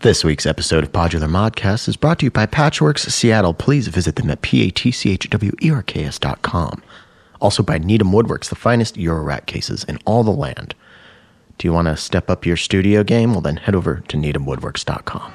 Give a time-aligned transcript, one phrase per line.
[0.00, 3.54] This week's episode of Podular Modcast is brought to you by Patchwerks Seattle.
[3.54, 6.82] Please visit them at p-a-t-c-h-w-e-r-k-s.com.
[7.40, 10.74] Also by Needham Woodworks, the finest Eurorack cases in all the land.
[11.56, 13.32] Do you want to step up your studio game?
[13.32, 15.32] Well, then head over to needhamwoodworks.com.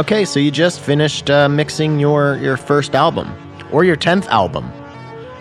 [0.00, 3.30] Okay, so you just finished uh, mixing your, your first album
[3.70, 4.64] or your 10th album,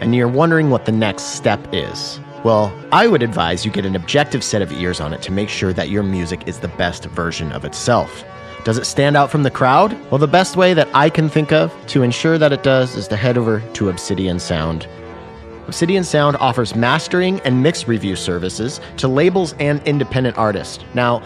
[0.02, 2.20] and you're wondering what the next step is.
[2.44, 5.48] Well, I would advise you get an objective set of ears on it to make
[5.48, 8.26] sure that your music is the best version of itself.
[8.66, 9.98] Does it stand out from the crowd?
[10.12, 13.08] Well, the best way that I can think of to ensure that it does is
[13.08, 14.90] to head over to Obsidian Sound.
[15.68, 20.84] Obsidian Sound offers mastering and mix review services to labels and independent artists.
[20.96, 21.24] Now,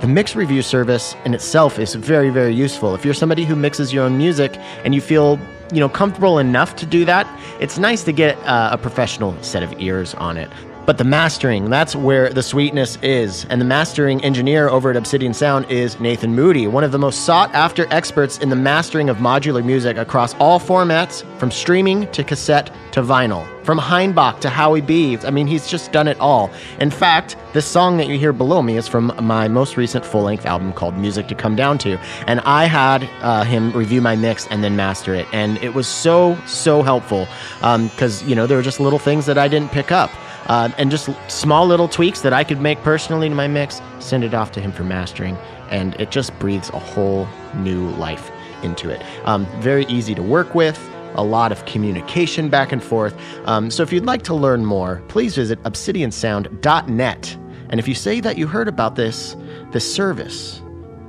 [0.00, 2.94] the mix review service in itself is very, very useful.
[2.94, 5.38] If you're somebody who mixes your own music and you feel,
[5.72, 7.26] you know, comfortable enough to do that,
[7.60, 10.50] it's nice to get uh, a professional set of ears on it.
[10.86, 13.44] But the mastering, that's where the sweetness is.
[13.44, 17.24] And the mastering engineer over at Obsidian Sound is Nathan Moody, one of the most
[17.24, 22.24] sought after experts in the mastering of modular music across all formats, from streaming to
[22.24, 23.46] cassette to vinyl.
[23.64, 25.16] From Hainbach to Howie B.
[25.18, 26.50] I mean, he's just done it all.
[26.80, 30.22] In fact, this song that you hear below me is from my most recent full
[30.22, 31.98] length album called Music to Come Down to.
[32.26, 35.26] And I had uh, him review my mix and then master it.
[35.32, 37.28] And it was so, so helpful
[37.60, 40.10] because, um, you know, there were just little things that I didn't pick up.
[40.50, 44.24] Uh, and just small little tweaks that I could make personally to my mix, send
[44.24, 45.36] it off to him for mastering,
[45.70, 48.32] and it just breathes a whole new life
[48.64, 49.00] into it.
[49.26, 50.76] Um, very easy to work with,
[51.14, 53.16] a lot of communication back and forth.
[53.46, 57.36] Um, so if you'd like to learn more, please visit obsidiansound.net.
[57.68, 59.36] And if you say that you heard about this,
[59.70, 60.62] this service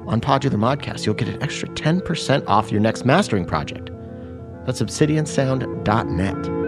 [0.05, 3.89] on Podular Modcast, you'll get an extra 10% off your next mastering project.
[4.67, 6.60] That's obsidiansound.net.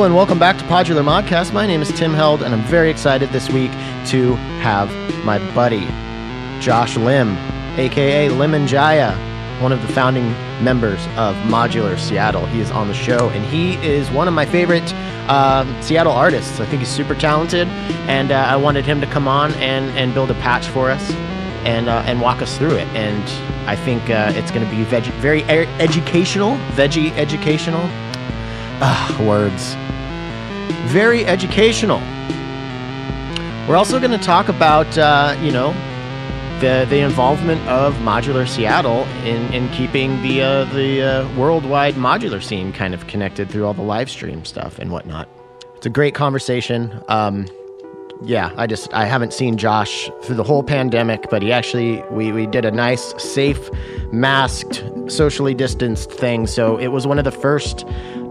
[0.00, 1.52] And welcome back to Podular Modcast.
[1.52, 3.70] My name is Tim Held, and I'm very excited this week
[4.06, 4.90] to have
[5.26, 5.86] my buddy
[6.58, 7.36] Josh Lim,
[7.78, 9.12] aka Lemon Jaya,
[9.60, 10.30] one of the founding
[10.64, 12.46] members of Modular Seattle.
[12.46, 14.90] He is on the show, and he is one of my favorite
[15.28, 16.60] uh, Seattle artists.
[16.60, 17.68] I think he's super talented,
[18.08, 21.10] and uh, I wanted him to come on and, and build a patch for us
[21.66, 22.88] and uh, and walk us through it.
[22.96, 23.22] And
[23.68, 27.82] I think uh, it's going to be veg- very e- educational, veggie educational.
[28.82, 29.76] Ah, words.
[30.92, 32.00] Very educational.
[33.68, 35.72] We're also going to talk about, uh, you know,
[36.58, 42.42] the the involvement of Modular Seattle in, in keeping the uh, the uh, worldwide modular
[42.42, 45.28] scene kind of connected through all the live stream stuff and whatnot.
[45.76, 47.00] It's a great conversation.
[47.06, 47.46] Um,
[48.22, 52.32] yeah, I just I haven't seen Josh through the whole pandemic, but he actually we
[52.32, 53.70] we did a nice, safe,
[54.12, 56.48] masked, socially distanced thing.
[56.48, 57.86] So it was one of the first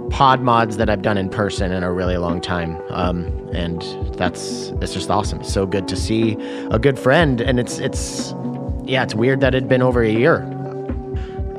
[0.09, 2.81] pod mods that I've done in person in a really long time.
[2.89, 3.81] Um, and
[4.15, 5.41] that's it's just awesome.
[5.41, 6.33] It's so good to see
[6.71, 8.33] a good friend, and it's it's
[8.83, 10.41] yeah, it's weird that it'd been over a year.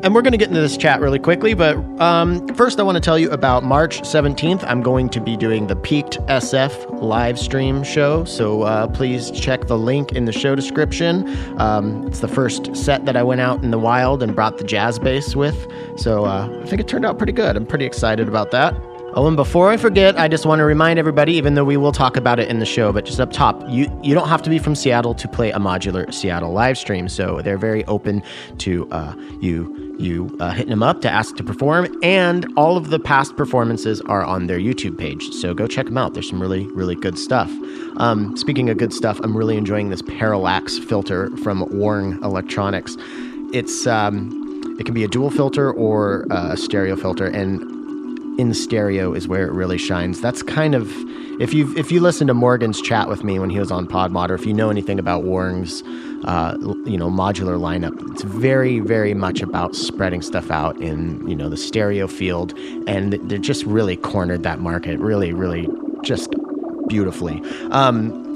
[0.02, 2.96] And we're going to get into this chat really quickly, but um, first I want
[2.96, 4.64] to tell you about March 17th.
[4.64, 9.66] I'm going to be doing the Peaked SF live stream show, so uh, please check
[9.66, 11.28] the link in the show description.
[11.60, 14.64] Um, it's the first set that I went out in the wild and brought the
[14.64, 15.66] jazz bass with,
[15.96, 17.54] so uh, I think it turned out pretty good.
[17.54, 18.74] I'm pretty excited about that.
[19.14, 21.90] Oh, and before I forget, I just want to remind everybody, even though we will
[21.90, 24.50] talk about it in the show, but just up top, you you don't have to
[24.50, 27.08] be from Seattle to play a modular Seattle live stream.
[27.08, 28.22] So they're very open
[28.58, 32.90] to uh, you you uh, hitting them up to ask to perform, and all of
[32.90, 35.30] the past performances are on their YouTube page.
[35.30, 36.14] So go check them out.
[36.14, 37.50] There's some really really good stuff.
[37.96, 42.96] Um, speaking of good stuff, I'm really enjoying this parallax filter from Worng Electronics.
[43.52, 47.60] It's um, it can be a dual filter or a stereo filter, and
[48.40, 50.20] in stereo is where it really shines.
[50.20, 50.90] That's kind of
[51.40, 54.30] if you if you listen to Morgan's chat with me when he was on Podmod,
[54.30, 55.82] or if you know anything about Worng's
[56.24, 61.36] uh, you know modular lineup, it's very very much about spreading stuff out in you
[61.36, 62.56] know the stereo field,
[62.86, 65.68] and they're just really cornered that market, really really
[66.02, 66.34] just
[66.88, 67.42] beautifully.
[67.70, 68.30] Um,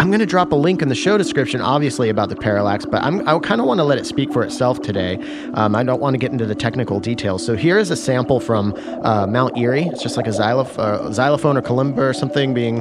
[0.00, 3.02] I'm going to drop a link in the show description, obviously, about the parallax, but
[3.02, 5.18] I'm, I kind of want to let it speak for itself today.
[5.52, 7.44] Um, I don't want to get into the technical details.
[7.44, 8.72] So here is a sample from
[9.02, 9.82] uh, Mount Erie.
[9.82, 12.80] It's just like a uh, xylophone or kalimba or something being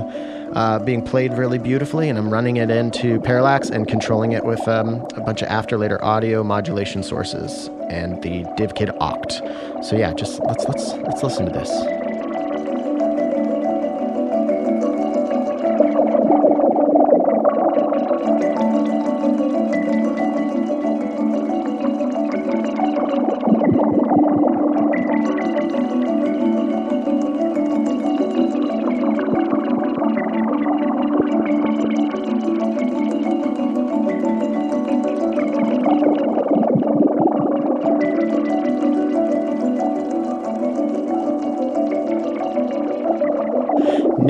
[0.54, 4.66] uh, being played really beautifully, and I'm running it into parallax and controlling it with
[4.68, 9.84] um, a bunch of after later audio modulation sources and the DivKid Oct.
[9.84, 11.99] So yeah, just let's let's let's listen to this.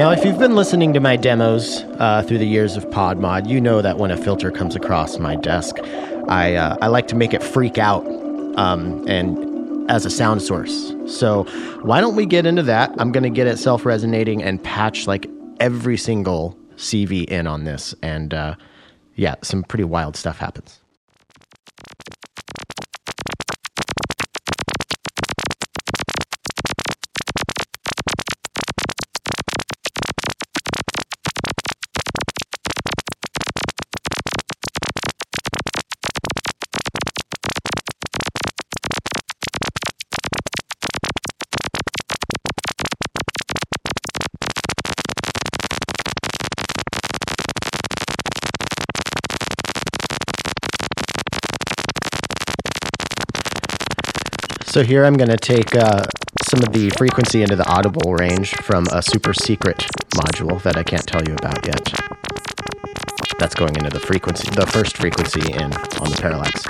[0.10, 3.62] Now, if you've been listening to my demos uh, through the years of PodMod, you
[3.62, 5.76] know that when a filter comes across my desk,
[6.28, 8.04] I, uh, I like to make it freak out
[8.58, 10.96] um, and as a sound source.
[11.06, 11.44] So
[11.84, 12.92] why don't we get into that?
[12.98, 15.30] I'm going to get it self resonating and patch like
[15.60, 18.56] every single CV in on this, and uh,
[19.14, 20.80] yeah, some pretty wild stuff happens.
[54.70, 56.04] So here I'm going to take uh,
[56.48, 59.80] some of the frequency into the audible range from a super secret
[60.14, 61.92] module that I can't tell you about yet.
[63.40, 66.66] That's going into the frequency, the first frequency in on the parallax.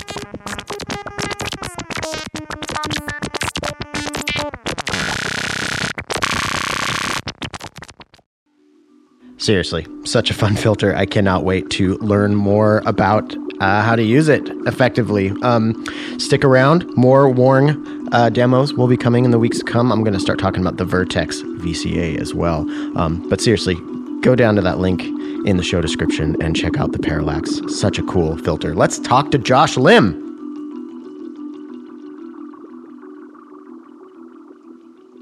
[9.36, 10.96] Seriously, such a fun filter.
[10.96, 15.30] I cannot wait to learn more about uh, how to use it effectively.
[15.42, 15.84] Um,
[16.18, 16.86] stick around.
[16.96, 19.92] More Worng uh, demos will be coming in the weeks to come.
[19.92, 22.60] I'm going to start talking about the Vertex VCA as well.
[22.98, 23.76] Um, but seriously,
[24.22, 25.02] go down to that link
[25.46, 27.60] in the show description and check out the Parallax.
[27.68, 28.74] Such a cool filter.
[28.74, 30.26] Let's talk to Josh Lim.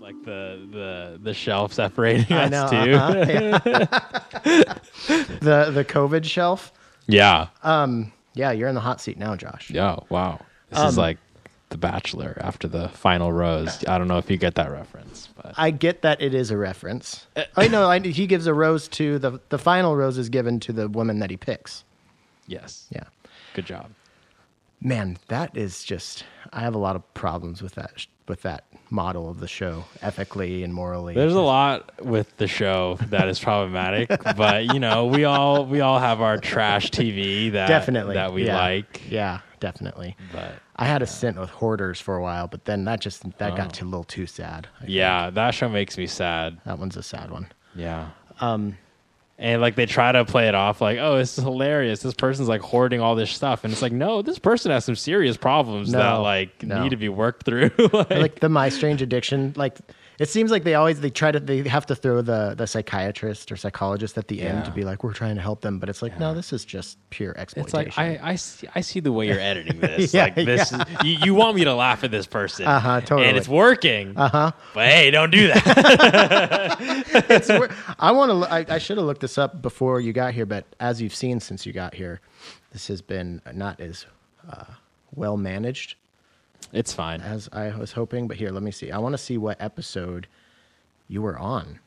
[0.00, 2.92] Like the the the shelf separating I us know, too.
[2.94, 3.98] uh-huh,
[5.40, 6.72] The the COVID shelf.
[7.06, 7.48] yeah.
[7.62, 9.70] Um, yeah, you're in the hot seat now, Josh.
[9.70, 9.96] Yeah.
[10.08, 10.40] Wow.
[10.70, 11.18] This Um, is like
[11.70, 13.84] The Bachelor after the final rose.
[13.86, 16.56] I don't know if you get that reference, but I get that it is a
[16.56, 17.26] reference.
[17.56, 20.72] I know I, he gives a rose to the the final rose is given to
[20.72, 21.84] the woman that he picks.
[22.46, 22.86] yes.
[22.90, 23.04] Yeah.
[23.54, 23.90] Good job.
[24.80, 29.28] Man, that is just I have a lot of problems with that with that model
[29.28, 31.14] of the show ethically and morally.
[31.14, 35.80] There's a lot with the show that is problematic, but you know, we all we
[35.80, 38.56] all have our trash TV that definitely that we yeah.
[38.56, 39.02] like.
[39.10, 40.16] Yeah, definitely.
[40.32, 43.52] But I had a stint with hoarders for a while, but then that just that
[43.52, 43.56] Oh.
[43.56, 44.68] got too, a little too sad.
[44.80, 46.58] I- yeah, that show makes me sad.
[46.64, 47.48] that one's a sad one.
[47.74, 48.10] Yeah.
[48.40, 48.78] Um,
[49.40, 52.00] And like they try to play it off like, oh, this is hilarious.
[52.02, 54.96] This person's like hoarding all this stuff, and it's like, no, this person has some
[54.96, 56.82] serious problems No, that like no.
[56.82, 57.70] need to be worked through.
[57.92, 59.78] like, like the My Strange Addiction, like
[60.18, 63.52] it seems like they always they try to they have to throw the the psychiatrist
[63.52, 66.02] or psychologist at the end to be like we're trying to help them, but it's
[66.02, 67.88] like no, this is just pure exploitation.
[67.88, 70.12] it's like I, I see I see the way you're editing this.
[70.12, 70.72] Yeah, like this,
[71.04, 73.28] you, you want me to laugh at this person, Uh-huh, totally.
[73.28, 74.16] and it's working.
[74.16, 74.52] uh huh.
[74.74, 76.76] But hey, don't do that.
[77.30, 77.50] it's
[77.98, 78.52] I want to.
[78.52, 81.40] I, I should have looked this up before you got here, but as you've seen
[81.40, 82.20] since you got here,
[82.72, 84.06] this has been not as
[84.50, 84.64] uh,
[85.14, 85.94] well managed
[86.72, 87.20] it's fine.
[87.20, 88.28] as I was hoping.
[88.28, 88.90] But here, let me see.
[88.90, 90.26] I want to see what episode
[91.08, 91.80] you were on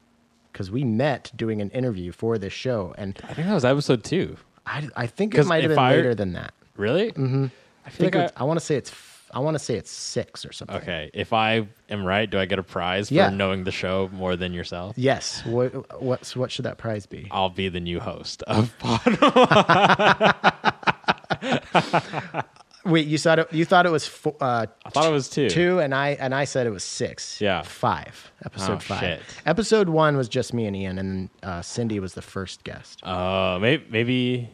[0.52, 4.04] because we met doing an interview for this show, and I think that was episode
[4.04, 4.38] two.
[4.66, 6.54] I, I think it 'Cause might have if been I- later than that.
[6.78, 7.12] Really?
[7.12, 7.46] Mm-hmm.
[7.46, 8.92] I I feel think like it's, I, want to say it's.
[8.92, 10.76] f- I want to say it's six or something.
[10.76, 11.10] I, okay.
[11.14, 13.30] If I am right, do I get a prize for Yeah.
[13.30, 14.98] knowing the show more than yourself?
[14.98, 15.44] Yes.
[15.46, 17.28] What what's what should that prize be?
[17.32, 18.74] I'll be the new host of
[22.84, 25.50] Wait, you thought it, you thought it was four, uh, I thought it was two.
[25.50, 27.40] two, and I and I said it was six.
[27.40, 27.62] Yeah.
[27.62, 28.32] five.
[28.44, 29.00] Episode Oh, five.
[29.00, 29.22] shit.
[29.46, 33.06] Episode one was just me and Ian, and uh, Cindy was the first guest.
[33.06, 34.50] Uh, maybe, maybe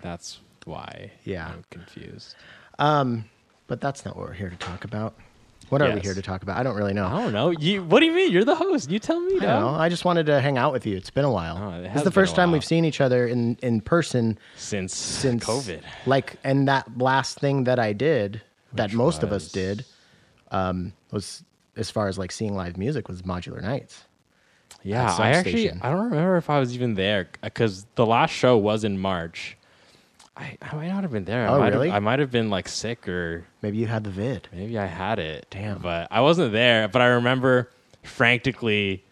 [0.00, 1.10] that's why.
[1.24, 1.48] Yeah.
[1.48, 2.36] I'm confused.
[2.78, 3.24] Um,
[3.66, 5.14] but that's not what we're here to talk about.
[5.70, 6.58] What are we here to talk about?
[6.58, 7.06] I don't really know.
[7.06, 7.50] I don't know.
[7.50, 7.84] You.
[7.84, 8.32] What do you mean?
[8.32, 8.90] You're the host.
[8.90, 9.36] You tell me.
[9.36, 9.68] I know.
[9.68, 10.96] I just wanted to hang out with you.
[10.96, 11.56] It's been a while.
[11.56, 15.44] Oh, it this the first time we've seen each other in in person Since since
[15.44, 15.82] COVID.
[16.06, 18.42] Like, and that last thing that I did,
[18.74, 19.84] that Which most of us did,
[20.50, 21.44] um, was
[21.76, 24.04] as far as like seeing live music was Modular Nights.
[24.82, 25.70] Yeah, I actually.
[25.70, 29.56] I don't remember if I was even there because the last show was in March.
[30.36, 31.46] I, I might not have been there.
[31.48, 31.88] I Oh, might really?
[31.88, 34.48] Have, I might have been like sick or Maybe you had the vid.
[34.52, 35.46] maybe I had it.
[35.50, 35.78] Damn.
[35.78, 36.88] But I wasn't there.
[36.88, 37.70] But I remember
[38.04, 39.02] frantically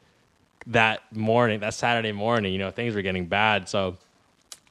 [0.68, 3.68] that morning, that Saturday morning, you know, things were getting bad.
[3.68, 3.96] So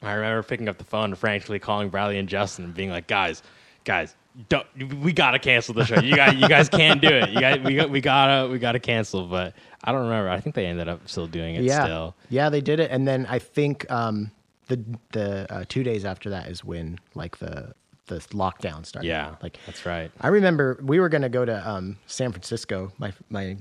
[0.02, 3.08] I remember picking up the phone and frantically calling Bradley and Justin and being like,
[3.08, 3.42] guys,
[3.84, 4.16] guys,
[4.50, 4.66] don't,
[5.02, 6.00] we gotta cancel the show.
[6.00, 7.30] You guys, you guys can't do it.
[7.30, 9.26] You guys, we got, we gotta, we gotta cancel.
[9.26, 10.30] But I don't remember.
[10.30, 11.64] I think they ended up still doing it.
[11.64, 12.16] yeah, Still.
[12.30, 14.30] yeah, they did it, and then I think um,
[14.68, 17.74] the the uh, two days after that is when like the
[18.08, 19.08] the lockdown started.
[19.08, 19.36] Yeah.
[19.44, 20.12] like that's right.
[20.22, 22.92] I remember we were going to go to um, San Francisco.
[22.98, 23.58] My my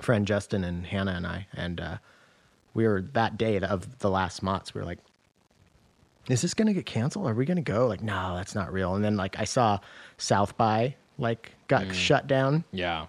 [0.00, 1.96] friend Justin and Hannah and I, and uh,
[2.74, 4.74] we were that day of the last MOTS.
[4.74, 4.98] We were like,
[6.28, 7.26] "Is this going to get canceled?
[7.28, 8.94] Are we going to go?" Like, no, that's not real.
[8.96, 9.78] And then like I saw
[10.18, 13.06] South by like got shut down, Yeah.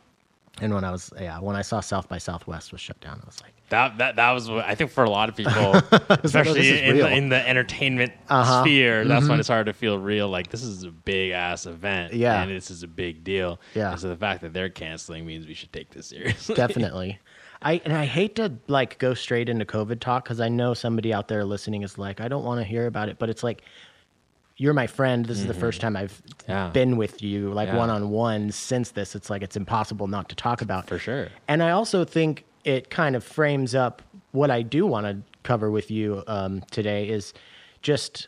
[0.61, 3.25] and when I was yeah when I saw South by Southwest was shut down, I
[3.25, 5.81] was like, That that that was what I think for a lot of people, oh,
[6.23, 8.63] especially in the, in the entertainment Uh-huh.
[8.63, 9.03] sphere.
[9.05, 10.29] That's when it's hard to feel real.
[10.29, 12.41] Like this is a big ass event, Yeah.
[12.41, 13.59] and this is a big deal.
[13.75, 13.91] Yeah.
[13.91, 16.55] And so the fact that they're canceling means we should take this seriously.
[16.55, 17.19] definitely.
[17.61, 21.13] I and I hate to like go straight into COVID talk because I know somebody
[21.13, 23.63] out there listening is like, I don't want to hear about it, but it's like,
[24.57, 25.25] you're my friend.
[25.25, 26.51] This is the first time I've Mm-hmm.
[26.51, 26.69] Yeah.
[26.69, 29.13] been with you, like one on one since this.
[29.15, 31.27] It's like it's impossible not to talk about For sure.
[31.49, 35.71] And I also think it kind of frames up what I do want to cover
[35.71, 37.33] with you um, today is
[37.81, 38.27] just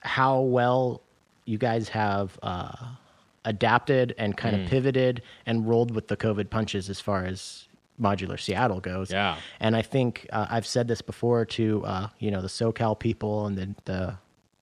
[0.00, 1.02] how well
[1.44, 2.72] you guys have uh,
[3.44, 4.64] adapted and kind Mm.
[4.64, 7.68] of pivoted and rolled with the COVID punches as far as
[8.00, 9.10] modular Seattle goes.
[9.10, 9.36] Yeah.
[9.60, 13.46] And I think uh, I've said this before to uh, you know the SoCal people
[13.46, 14.14] and the, the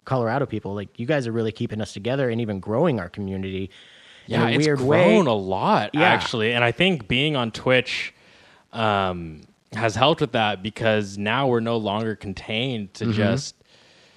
[0.04, 0.74] Colorado people.
[0.74, 3.70] Like you guys are really keeping us together and even growing our community
[4.26, 5.30] yeah, in a it's weird grown way.
[5.30, 6.02] a lot Yeah.
[6.02, 8.12] actually, and I think being on Twitch
[8.72, 13.54] um, has helped with that because now we're no longer contained to just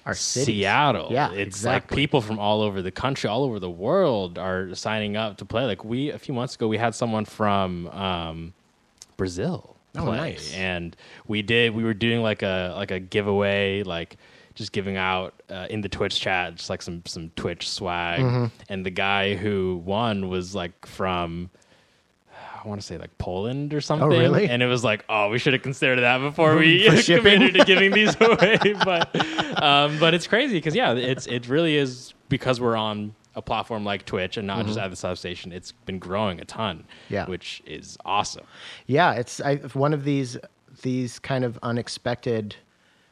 [0.04, 0.46] Our cities.
[0.46, 1.08] Seattle.
[1.10, 1.96] Yeah, it's like exactly.
[1.96, 5.64] people from all over the country, all over the world are signing up to play.
[5.64, 8.52] Like we a few months ago, we had someone from um,
[9.16, 10.52] Brazil Oh, play, nice.
[10.52, 10.94] and
[11.26, 11.74] we did.
[11.74, 14.18] We were doing like a like a giveaway, like
[14.54, 18.20] just giving out uh, in the Twitch chat, just like some some Twitch swag.
[18.20, 18.46] Mm-hmm.
[18.68, 21.48] And the guy who won was like from.
[22.66, 24.06] I want to say like Poland or something.
[24.12, 24.48] Oh, really?
[24.48, 27.92] And it was like, oh, we should have considered that before we committed to giving
[27.92, 28.58] these away.
[28.84, 33.42] but um, but it's crazy because yeah, it's it really is because we're on a
[33.42, 35.52] platform like Twitch and not just at the substation.
[35.52, 37.14] It's been growing a ton, Mm-hmm.
[37.14, 37.26] Yeah.
[37.26, 38.44] which is awesome.
[38.86, 40.36] Yeah, it's I, one of these
[40.82, 42.56] these kind of unexpected.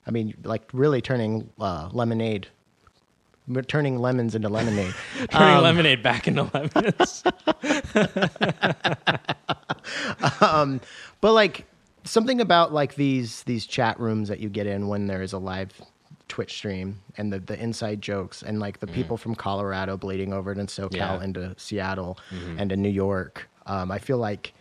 [0.07, 2.49] I mean, like really turning uh, lemonade,
[3.69, 4.95] turning lemons into lemonade.
[5.31, 7.23] Turning Um, lemonade back into lemons.
[11.21, 11.67] but like
[12.05, 15.39] something about like these these chat rooms that you get in when there is a
[15.39, 15.73] live
[16.29, 20.53] Twitch stream and the the inside jokes and like the people from Colorado bleeding over
[20.53, 20.97] it and SoCal Mm-hmm.
[20.97, 21.09] Yeah.
[21.15, 21.25] Mm-hmm.
[21.25, 22.19] into Seattle
[22.59, 23.49] and to New York.
[23.67, 24.53] Um, I feel like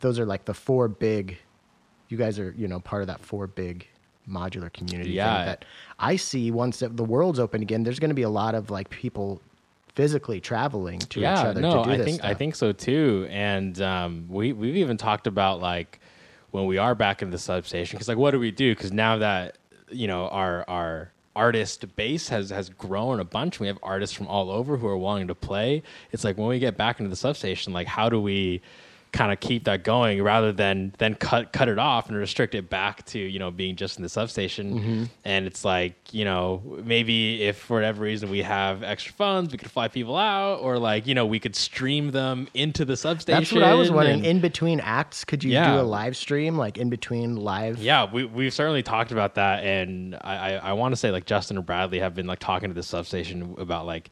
[0.00, 1.38] those are like the four big.
[2.08, 3.86] You guys are you know part of that four big
[4.28, 5.36] modular community Yeah.
[5.38, 5.64] thing that
[5.98, 7.82] I see once that the world's open again.
[7.82, 9.40] There's going to be a lot of like people
[9.94, 13.26] physically traveling to each other no, to do I this think I think so too.
[13.30, 16.00] And um, we we've even talked about like
[16.52, 18.74] when we are back in the substation because like what do we do?
[18.74, 19.58] Because now that
[19.90, 23.60] you know our our artist base has has grown a bunch.
[23.60, 25.82] We have artists from all over who are wanting to play.
[26.12, 28.60] It's like when we get back into the substation, like how do we
[29.12, 32.70] kind of keep that going rather than then cut cut it off and restrict it
[32.70, 35.04] back to you know being just in the substation Mm-hmm.
[35.24, 39.58] and it's like you know maybe if for whatever reason we have extra funds we
[39.58, 43.40] could fly people out or like you know we could stream them into the substation
[43.40, 44.18] That's what I was wondering.
[44.18, 45.74] and- In between acts, could you Yeah.
[45.74, 47.78] do a live stream, like in between live?
[47.82, 51.26] yeah, we we've certainly talked about that, and I I, I want to say like
[51.26, 54.10] Justin and Bradley have been like talking to the substation about like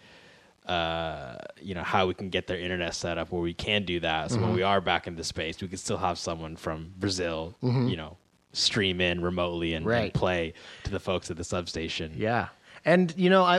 [0.68, 4.00] uh you know how we can get their internet set up where we can do
[4.00, 4.30] that.
[4.30, 4.44] So Mm-hmm.
[4.46, 7.96] when we are back in the space, we can still have someone from Brazil, you
[7.96, 8.16] know,
[8.52, 10.18] stream in remotely and, and Mm-hmm.
[10.18, 10.52] Play
[10.84, 12.12] to the folks at the substation.
[12.16, 12.48] Yeah,
[12.84, 13.56] and you know, I,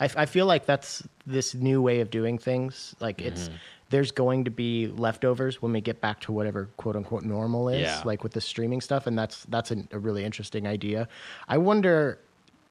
[0.00, 2.94] I, I feel like that's this new way of doing things.
[3.00, 3.28] Like Mm-hmm.
[3.28, 3.50] it's
[3.90, 7.80] there's going to be leftovers when we get back to whatever quote unquote normal is,
[7.80, 8.02] Yeah.
[8.04, 11.08] like with the streaming stuff, and that's that's a, a really interesting idea.
[11.48, 12.18] I wonder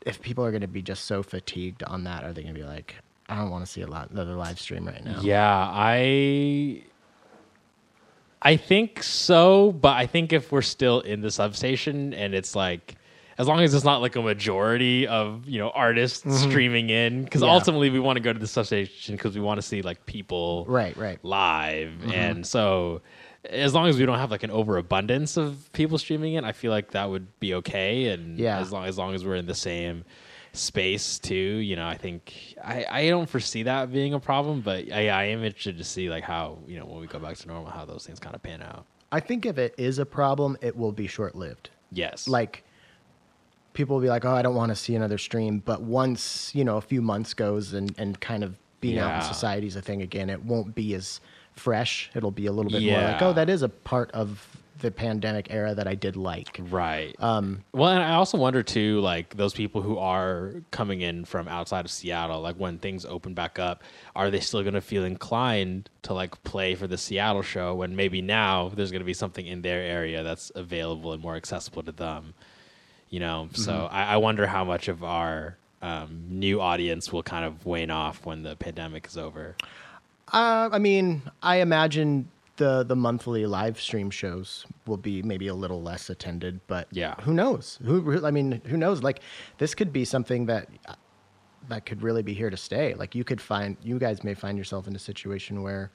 [0.05, 2.23] if people are going to be just so fatigued on that.
[2.23, 2.95] Are they going to be like,
[3.29, 5.19] I don't want to see a lot another live stream right now.
[5.21, 6.83] Yeah, I
[8.41, 12.95] I think so, but I think if we're still in the substation and it's like
[13.39, 17.41] as long as it's not like a majority of you know artists streaming in because
[17.41, 17.47] Mm-hmm.
[17.49, 17.53] Yeah.
[17.53, 20.65] ultimately we want to go to the substation because we want to see like people
[20.67, 21.19] Right, right.
[21.23, 22.11] live Mm-hmm.
[22.11, 23.01] and so
[23.49, 26.71] as long as we don't have like an overabundance of people streaming in i feel
[26.71, 28.59] like that would be okay and Yeah.
[28.59, 30.03] as long as long as we're in the same
[30.57, 34.91] space too you know i think i i don't foresee that being a problem but
[34.91, 37.47] i, I am interested to see like how you know when we go back to
[37.47, 40.57] normal how those things kind of pan out I think if it is a problem,
[40.59, 41.69] it will be short lived.
[41.93, 42.65] yes Like
[43.71, 46.65] people will be like, "Oh, I don't want to see another stream," but once you
[46.65, 49.81] know a few months goes and and kind of being out in society is a
[49.81, 51.21] thing again, it won't be as
[51.53, 52.11] fresh.
[52.15, 54.45] It'll be a little bit more like, "Oh, that is a part of
[54.79, 57.15] the pandemic era that I did like." Right.
[57.19, 61.47] Um, well, and I also wonder too, like those people who are coming in from
[61.47, 63.83] outside of Seattle, like when things open back up,
[64.15, 67.95] are they still going to feel inclined to like play for the Seattle show when
[67.95, 71.83] maybe now there's going to be something in their area that's available and more accessible
[71.83, 72.33] to them?
[73.09, 73.95] You know, so Mm-hmm.
[73.95, 78.25] I, I wonder how much of our um, new audience will kind of wane off
[78.25, 79.55] when the pandemic is over.
[80.33, 82.27] Uh, I mean, I imagine
[82.57, 87.15] the the monthly live stream shows will be maybe a little less attended, but Yeah.
[87.21, 87.79] who knows?
[87.85, 89.01] Who I mean, who knows?
[89.03, 89.21] Like
[89.57, 90.67] this could be something that
[91.69, 92.93] that could really be here to stay.
[92.93, 95.91] Like you could find you guys may find yourself in a situation where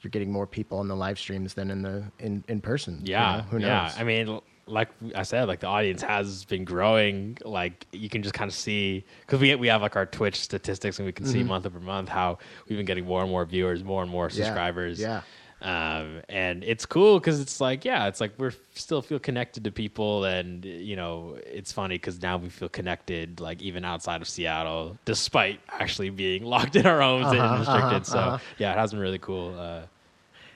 [0.00, 3.00] you're getting more people in the live streams than in the in in person.
[3.04, 3.42] you Yeah, know?
[3.50, 3.68] who knows?
[3.68, 3.94] yeah.
[3.96, 7.36] I mean, like I said, like the audience has been growing.
[7.44, 10.98] Like you can just kind of see because we we have like our Twitch statistics
[10.98, 13.82] and we can see month over month how we've been getting more and more viewers,
[13.84, 14.38] more and more Mm-hmm.
[14.38, 15.00] Yeah, subscribers.
[15.00, 15.20] yeah.
[15.62, 19.70] Um, and it's cool because it's like, yeah, it's like we're still feel connected to
[19.70, 24.28] people, and you know, it's funny because now we feel connected, like even outside of
[24.28, 27.92] Seattle, despite actually being locked in our homes Uh-huh, and restricted.
[27.92, 28.38] uh-huh, so uh-huh.
[28.58, 29.56] yeah, it has been really cool.
[29.58, 29.82] Uh,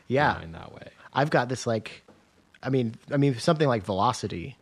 [0.08, 0.34] yeah.
[0.34, 0.88] you know, in that way.
[1.12, 2.02] I've got this like,
[2.62, 4.56] I mean, I mean something like Velocity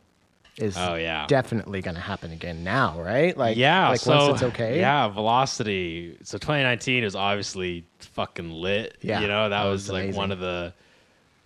[0.57, 1.27] is Oh, yeah.
[1.27, 3.37] definitely going to happen again now, right?
[3.37, 4.79] Like yeah, like so once it's okay.
[4.79, 6.17] Yeah, Velocity.
[6.23, 8.97] So 2019 is obviously fucking lit.
[9.03, 10.73] Yeah, you know that, that was, was like one of the.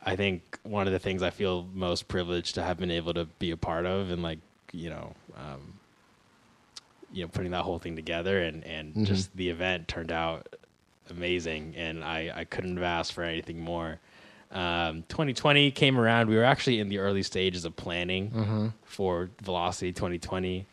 [0.05, 3.25] I think one of the things I feel most privileged to have been able to
[3.25, 4.39] be a part of, and like
[4.73, 5.75] you know, um,
[7.13, 9.05] you know, putting that whole thing together, and and Mm-hmm.
[9.05, 10.55] just the event turned out
[11.11, 14.01] amazing, and I I couldn't have asked for anything more.
[14.51, 16.29] Um, 2020 came around.
[16.29, 18.67] We were actually in the early stages of planning Mm-hmm.
[18.85, 20.65] for Velocity 2020,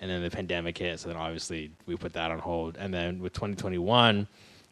[0.00, 1.00] and then the pandemic hit.
[1.00, 2.76] So then obviously we put that on hold.
[2.78, 4.26] And then with 2021,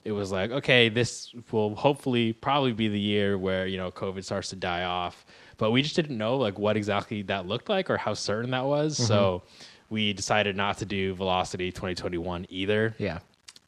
[0.04, 4.24] it was like, okay, this will hopefully probably be the year where you know COVID
[4.24, 5.24] starts to die off.
[5.56, 8.64] But we just didn't know like what exactly that looked like or how certain that
[8.64, 8.96] was.
[8.96, 9.42] So
[9.90, 13.18] we decided not to do Velocity 2021 either Yeah.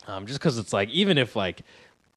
[0.06, 1.62] um, just because it's like even if like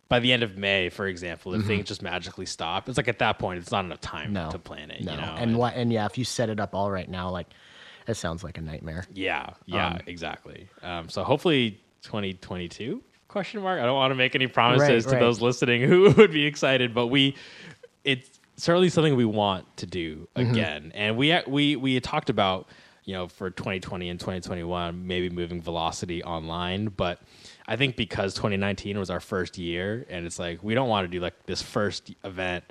[0.07, 3.19] by the end of May, for example, if things just magically stop, it's like at
[3.19, 4.33] that point it's not enough time Mm-hmm.
[4.45, 4.51] No.
[4.51, 5.03] to plan it.
[5.03, 5.13] No.
[5.13, 7.47] You know, and what and yeah, if you set it up all right now, like
[8.07, 9.05] it sounds like a nightmare.
[9.13, 10.67] yeah, yeah, Um, exactly.
[10.83, 13.81] Um, so hopefully 2022 question mark.
[13.81, 15.19] I don't want to make any promises Right, to right.
[15.19, 17.35] those listening who would be excited, but we
[18.03, 20.51] it's certainly something we want to do Mm-hmm.
[20.51, 20.91] again.
[20.95, 22.69] And we we we talked about
[23.05, 27.19] you know for 2020 and 2021 maybe moving Velocity online, but
[27.67, 31.11] I think because 2019 was our first year, and it's like we don't want to
[31.11, 32.63] do like this first event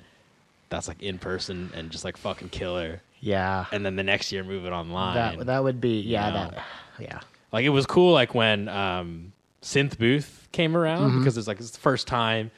[0.69, 3.65] that's like in person and just like fucking killer, Yeah.
[3.71, 5.37] and then the next year move it online.
[5.37, 6.33] That that would be yeah, know.
[6.51, 6.63] that
[6.99, 7.19] yeah.
[7.51, 9.31] Like it was cool, like when um,
[9.61, 11.19] Synth Booth came around Mm-hmm.
[11.19, 12.51] because it's like it's the first time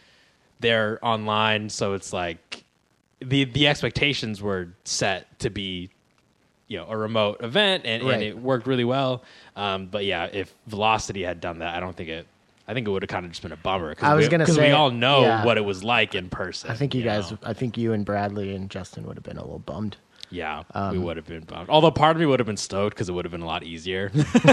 [0.59, 2.63] they're online, so it's like
[3.19, 5.89] the the expectations were set to be
[6.67, 8.13] you know a remote event, and, Right.
[8.15, 9.23] and it worked really well.
[9.55, 12.27] Um, but yeah, if Velocity had done that, I don't think it.
[12.69, 13.95] I think it would have kind of just been a bummer.
[14.01, 15.45] I was we, gonna 'cause we all know yeah.
[15.45, 16.69] what it was like in person.
[16.69, 17.37] I think you, guys know?
[17.43, 19.95] I think you and Bradley and Justin would have been a little bummed.
[20.29, 21.69] Yeah, Um, we would have been bummed.
[21.69, 23.63] Although part of me would have been stoked because it would have been a lot
[23.63, 24.11] easier.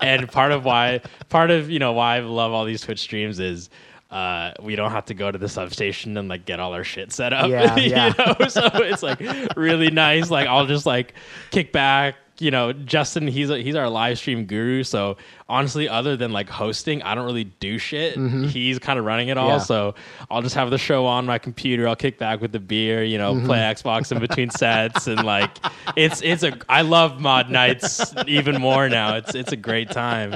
[0.00, 3.40] and part of why, part of you know why I love all these Twitch streams
[3.40, 3.70] is
[4.10, 7.12] uh, we don't have to go to the substation and like get all our shit
[7.12, 7.48] set up.
[7.50, 8.12] Yeah, yeah.
[8.18, 8.34] know?
[8.48, 9.20] So it's like
[9.56, 10.30] really nice.
[10.30, 11.14] Like I'll just like
[11.50, 12.16] kick back.
[12.38, 14.82] You know, Justin, he's a, he's our live stream guru.
[14.82, 18.16] So honestly, other than like hosting, I don't really do shit.
[18.48, 19.48] He's kind of running it all.
[19.50, 19.58] Mm-hmm.
[19.58, 19.64] Yeah.
[19.64, 19.94] So
[20.30, 21.86] I'll just have the show on my computer.
[21.86, 23.04] I'll kick back with the beer.
[23.04, 23.40] You Mm-hmm.
[23.40, 25.50] know, play Xbox in between sets, and like
[25.96, 29.16] it's it's a I love mod nights even more now.
[29.16, 30.34] It's it's a great time.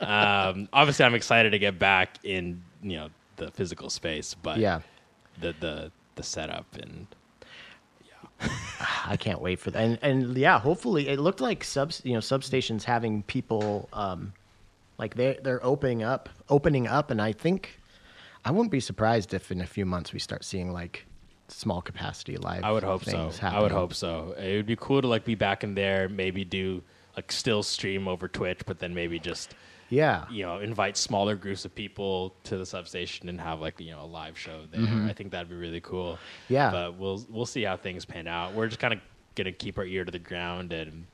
[0.00, 4.80] Um, obviously, I'm excited to get back in you know the physical space, but Yeah.
[5.40, 7.06] the the the setup and
[8.04, 8.48] yeah.
[9.06, 9.82] I can't wait for that.
[9.82, 14.32] And and yeah, hopefully it looked like subs you know substations having people um
[14.98, 17.78] Like they they're opening up, opening up, and I think
[18.44, 21.04] I wouldn't be surprised if in a few months we start seeing like
[21.48, 22.64] small capacity live.
[22.64, 23.10] I would hope so.
[23.10, 24.34] things I would hope so.
[24.38, 26.82] It would be cool to like be back in there, maybe do
[27.16, 29.54] like still stream over Twitch, but then maybe just
[29.88, 33.92] Yeah, you know invite smaller groups of people to the substation and have like you
[33.92, 35.08] know a live show there.
[35.08, 36.14] I think that'd be really cool.
[36.14, 36.54] Mm-hmm.
[36.54, 36.70] Yeah.
[36.70, 38.54] but we'll we'll see how things pan out.
[38.54, 39.00] We're just kind of
[39.34, 41.06] gonna keep our ear to the ground and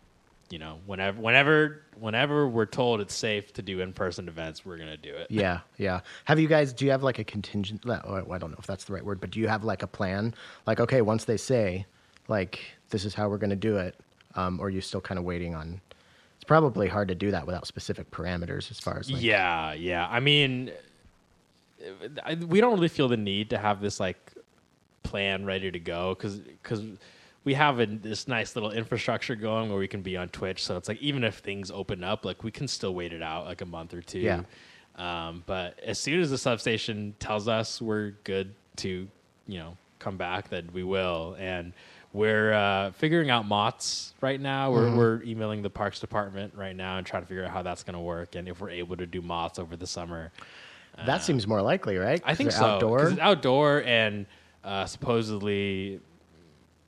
[0.48, 4.76] you know whenever whenever whenever we're told it's safe to do in person events, we're
[4.78, 5.26] gonna do it.
[5.30, 6.00] yeah, yeah.
[6.24, 6.72] Have you guys?
[6.72, 7.82] Do you have like a contingent?
[7.86, 9.86] oh, I don't know if that's the right word, but do you have like a
[9.86, 10.34] plan?
[10.66, 11.86] Like, okay, once they say,
[12.28, 13.98] like, this is how we're going to do it,
[14.34, 15.80] um, or are you still kind of waiting on?
[16.42, 20.08] It's probably hard to do that without specific parameters as far as like, Yeah, yeah.
[20.10, 20.72] I mean,
[22.24, 24.32] I, we don't really feel the need to have this like
[25.04, 26.40] plan ready to go because
[27.44, 30.64] we have a, this nice little infrastructure going where we can be on Twitch.
[30.64, 33.44] So it's like even if things open up, like we can still wait it out
[33.44, 34.18] like a month or two.
[34.18, 34.42] Yeah.
[34.96, 39.06] Um, but as soon as the substation tells us we're good to,
[39.46, 41.36] you know, come back, then we will.
[41.38, 41.72] And
[42.12, 44.70] we're uh, figuring out MOTS right now.
[44.70, 44.96] We're, Mm-hmm.
[44.96, 47.94] we're emailing the parks department right now and trying to figure out how that's going
[47.94, 50.30] to work and if we're able to do MOTS over the summer.
[51.06, 52.20] that seems more likely, right?
[52.24, 52.64] I think so.
[52.66, 53.08] Outdoor.
[53.08, 54.26] it's outdoor, and
[54.62, 56.00] uh, supposedly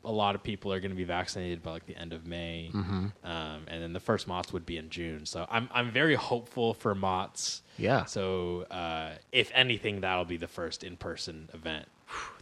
[0.06, 2.70] a lot of people are going to be vaccinated by like the end of May,
[2.74, 3.06] Mm-hmm.
[3.24, 5.24] um, and then the first MOTS would be in June.
[5.24, 7.62] So I'm I'm very hopeful for MOTS.
[7.78, 8.04] Yeah.
[8.04, 11.87] So uh, if anything, that'll be the first in person event,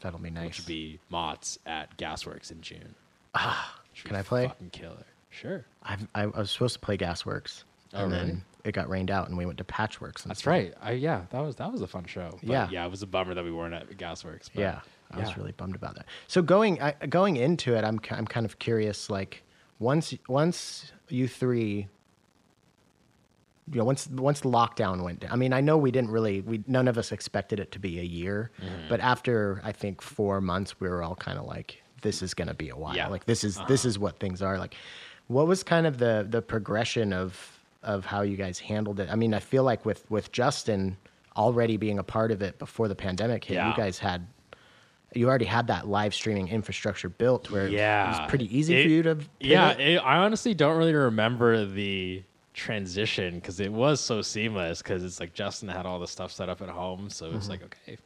[0.01, 0.59] That'll be which nice.
[0.59, 2.95] would be MOTS at Gasworks in June.
[3.35, 4.47] Ah, can I play?
[4.49, 5.05] Fucking killer.
[5.31, 5.65] Sure.
[5.83, 8.25] I've, I, I was supposed to play Gasworks, Oh, and really?
[8.27, 10.25] then it got rained out, and we went to Patchwerks.
[10.25, 10.51] That's instead.
[10.51, 10.75] right.
[10.83, 12.31] I, yeah, that was that was a fun show.
[12.43, 12.69] But Yeah.
[12.71, 12.85] yeah.
[12.85, 14.49] It was a bummer that we weren't at Gasworks.
[14.55, 14.81] But Yeah,
[15.11, 16.07] I was really bummed about that.
[16.29, 19.09] So going I, going into it, I'm I'm kind of curious.
[19.11, 19.43] Like
[19.79, 21.89] once once you three,
[23.73, 25.33] you know, once once the lockdown went down.
[25.33, 27.99] I mean, I know we didn't really we none of us expected it to be
[27.99, 28.89] a year, Mm-hmm.
[28.89, 32.49] but after I think four months, we were all kind of like, this is going
[32.49, 32.95] to be a while.
[32.95, 33.05] Yeah.
[33.05, 33.13] Uh-huh.
[33.13, 34.59] Like this is this is what things are.
[34.59, 34.77] Like,
[35.29, 39.09] what was kind of the the progression of of how you guys handled it?
[39.11, 40.97] I mean, I feel like with with Justin
[41.37, 44.27] already being a part of it before the pandemic hit, you guys had
[45.15, 48.05] you already had that live streaming infrastructure built where yeah.
[48.17, 51.67] it was pretty easy It- for you to Yeah, it, I honestly don't really remember
[51.67, 52.23] the
[52.55, 54.83] transition because it was so seamless.
[54.83, 57.63] Because it's like Justin had all the stuff set up at home, so it's like
[57.65, 57.99] okay,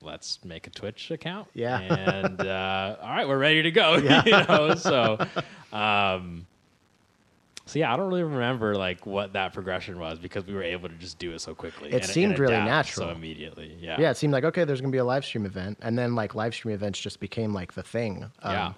[0.00, 1.48] let's make a Twitch account.
[1.48, 1.58] Mm-hmm.
[1.60, 1.80] Yeah.
[2.24, 3.94] and uh, all right, we're ready to go.
[4.02, 4.22] Yeah.
[4.24, 5.18] you know, so.
[5.72, 6.46] Um,
[7.64, 10.88] so yeah, I don't really remember like what that progression was because we were able
[10.88, 11.90] to just do it so quickly.
[11.90, 13.06] It and- seemed and really natural.
[13.08, 13.76] so immediately.
[13.80, 16.14] Yeah, yeah, it seemed like okay, there's gonna be a live stream event, and then
[16.14, 18.24] like live stream events just became like the thing.
[18.42, 18.72] Um, yeah.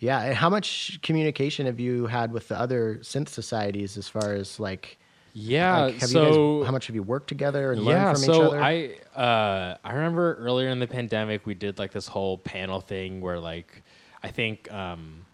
[0.00, 0.22] Yeah.
[0.22, 4.58] And how much communication have you had with the other synth societies as far as
[4.58, 4.98] like,
[5.32, 8.24] Yeah, like, have so you guys, how much have you worked together and learned from
[8.24, 8.62] so each other?
[8.62, 13.20] I uh, I remember earlier in the pandemic we did like this whole panel thing
[13.20, 13.82] where like
[14.22, 15.24] I think um,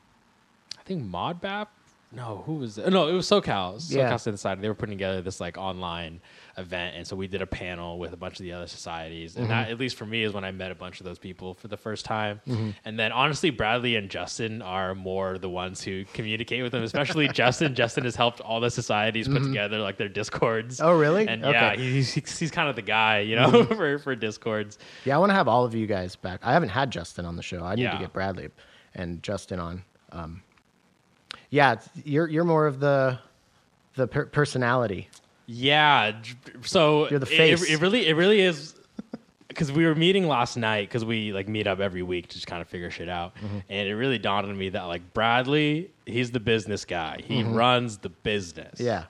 [0.79, 1.69] I think Modbap
[2.13, 2.89] no who was it?
[2.91, 4.15] no it was SoCal SoCal Yeah.
[4.15, 6.21] Synthesizer they were putting together this like online
[6.59, 9.45] event and so we did a panel with a bunch of the other societies and
[9.45, 9.51] Mm-hmm.
[9.53, 11.69] that at least for me is when I met a bunch of those people for
[11.69, 12.41] the first time
[12.85, 17.29] and then honestly Bradley and Justin are more the ones who communicate with them especially
[17.29, 20.87] Justin Justin has helped all the societies put together like their discords Mm-hmm.
[20.87, 21.29] Oh, really?
[21.29, 21.55] and Okay.
[21.55, 21.81] Mm-hmm.
[21.83, 24.79] yeah, he's, he's, he's kind of the guy, you know, for, for discords.
[25.05, 26.41] yeah, I want to have all of you guys back.
[26.43, 27.63] I haven't had Justin on the show.
[27.65, 28.49] I need to get Bradley
[28.95, 29.83] and Justin on.
[30.13, 30.43] Um,
[31.51, 33.19] yeah, you're you're more of the
[33.95, 35.09] the per- personality.
[35.47, 36.21] Yeah,
[36.63, 37.63] so You're the it- face.
[37.63, 38.75] It, it really, it really is.
[39.49, 42.47] Because we were meeting last night, because we like meet up every week to just
[42.47, 43.59] kind of figure shit out, Mm-hmm.
[43.71, 47.21] and it really dawned on me that like Bradley, he's the business guy.
[47.25, 48.75] He runs the business.
[48.75, 48.85] Mm-hmm.
[48.85, 49.05] Yeah.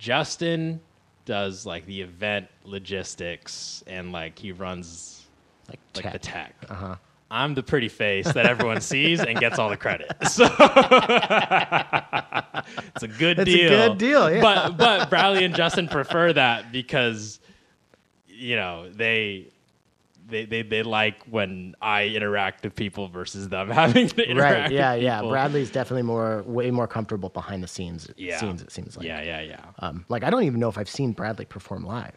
[0.00, 0.80] Justin
[1.24, 5.26] does like the event logistics and like he runs
[5.68, 6.12] Like, like tech.
[6.14, 6.54] the tech.
[6.68, 6.96] Uh-huh.
[7.30, 10.12] I'm the pretty face that everyone sees and gets all the credit.
[10.28, 10.44] So
[12.94, 13.72] it's a good deal.
[13.72, 14.40] It's a good deal, yeah.
[14.40, 17.40] But but Bradley and Justin prefer that because
[18.28, 19.48] you know they.
[20.28, 24.72] They, they, they like when I interact with people versus them having to interact Right.
[24.72, 24.94] Yeah.
[24.94, 25.22] Yeah.
[25.22, 28.10] Bradley's definitely more, way more comfortable behind the scenes.
[28.16, 28.40] Yeah.
[28.40, 28.60] Scenes.
[28.60, 29.06] It seems like.
[29.06, 29.60] yeah, yeah, yeah.
[29.78, 32.16] Um, like I don't even know if I've seen Bradley perform live.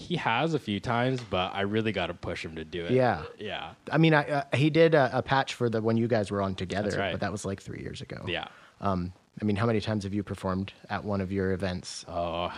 [0.00, 2.92] He has a few times, but I really got to push him to do it.
[2.92, 3.22] Yeah.
[3.38, 3.72] Yeah.
[3.92, 6.40] I mean, I, uh, he did a, a patch for the when you guys were
[6.40, 7.12] on together, right.
[7.12, 8.24] but that was like three years ago.
[8.26, 8.48] Yeah.
[8.80, 12.04] Um, I mean, how many times have you performed at one of your events?
[12.08, 12.52] Oh,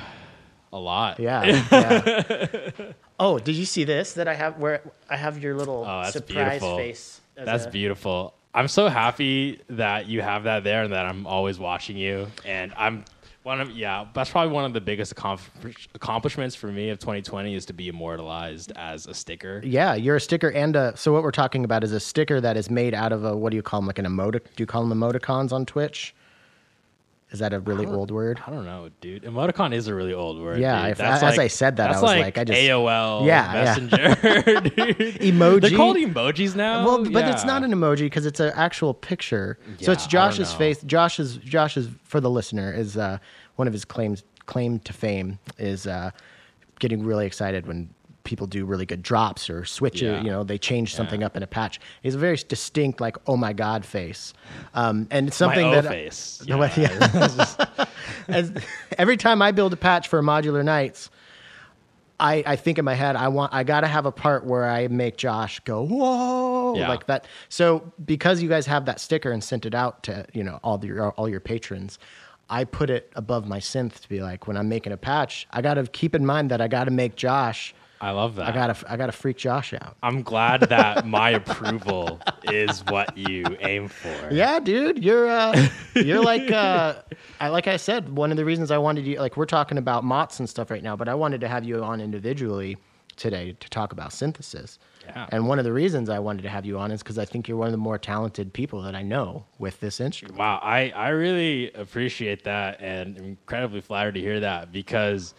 [0.72, 1.18] a lot.
[1.18, 1.44] Yeah.
[1.72, 2.92] yeah.
[3.18, 6.12] oh, did you see this that I have where I have your little Oh, that's
[6.12, 6.76] surprise beautiful.
[6.76, 7.20] face?
[7.34, 8.34] That's a- beautiful.
[8.54, 12.28] I'm so happy that you have that there and that I'm always watching you.
[12.44, 13.04] And I'm
[13.42, 17.54] One of yeah, that's probably one of the biggest accomplish- accomplishments for me of 2020
[17.54, 19.60] is to be immortalized as a sticker.
[19.64, 20.96] Yeah, you're a sticker and a.
[20.96, 23.36] So what we're talking about is a sticker that is made out of a.
[23.36, 23.88] What do you call them?
[23.88, 24.42] Like an emotic?
[24.54, 26.14] Do you call them emoticons on Twitch?
[27.32, 28.40] Is that a really old word?
[28.46, 29.22] I don't know, dude.
[29.24, 30.58] Emoticon is a really old word.
[30.60, 30.92] Yeah, dude.
[30.92, 33.64] if- That's as I said that, I was like, I just- AOL Yeah, yeah.
[33.64, 33.96] Messenger,
[34.60, 34.96] dude.
[35.16, 35.60] Emoji.
[35.62, 36.84] They're called emojis now.
[36.84, 39.58] Well, but it's not an emoji because it's an actual picture.
[39.80, 40.82] so it's Josh's face.
[40.82, 43.16] Josh's Josh's for the listener is uh,
[43.56, 46.10] one of his claims claim to fame is uh,
[46.80, 47.88] getting really excited when
[48.24, 50.06] people do really good drops or switch it.
[50.06, 50.22] Yeah.
[50.22, 51.26] You know, they change something Yeah.
[51.26, 51.80] up in a patch.
[52.02, 54.32] He's a very distinct like oh my god face,
[54.74, 56.42] um, and it's something My that face.
[56.46, 57.86] The way- yeah.
[58.28, 58.52] As,
[58.98, 61.10] every time I build a patch for Modular Nights,
[62.20, 64.86] I, I think in my head, I want, I gotta have a part where I
[64.88, 66.88] make Josh go, whoa, Yeah.
[66.88, 67.26] like that.
[67.48, 70.82] So because you guys have that sticker and sent it out to you know all
[70.84, 71.98] your all your patrons,
[72.48, 75.62] I put it above my synth to be like when I'm making a patch, I
[75.62, 78.48] gotta keep in mind that I gotta make Josh, I love that.
[78.48, 79.96] I gotta I gotta freak Josh out.
[80.02, 84.28] I'm glad that my approval is what you aim for.
[84.32, 86.96] Yeah, dude, you're uh, you're like uh,
[87.38, 90.02] I like I said, one of the reasons I wanted you like we're talking about
[90.02, 92.76] mots and stuff right now, but I wanted to have you on individually
[93.14, 94.80] today to talk about synthesis.
[95.04, 95.26] Yeah.
[95.30, 97.46] And one of the reasons I wanted to have you on is because I think
[97.46, 100.38] you're one of the more talented people that I know with this instrument.
[100.38, 105.34] Wow, I, I really appreciate that and I'm incredibly flattered to hear that because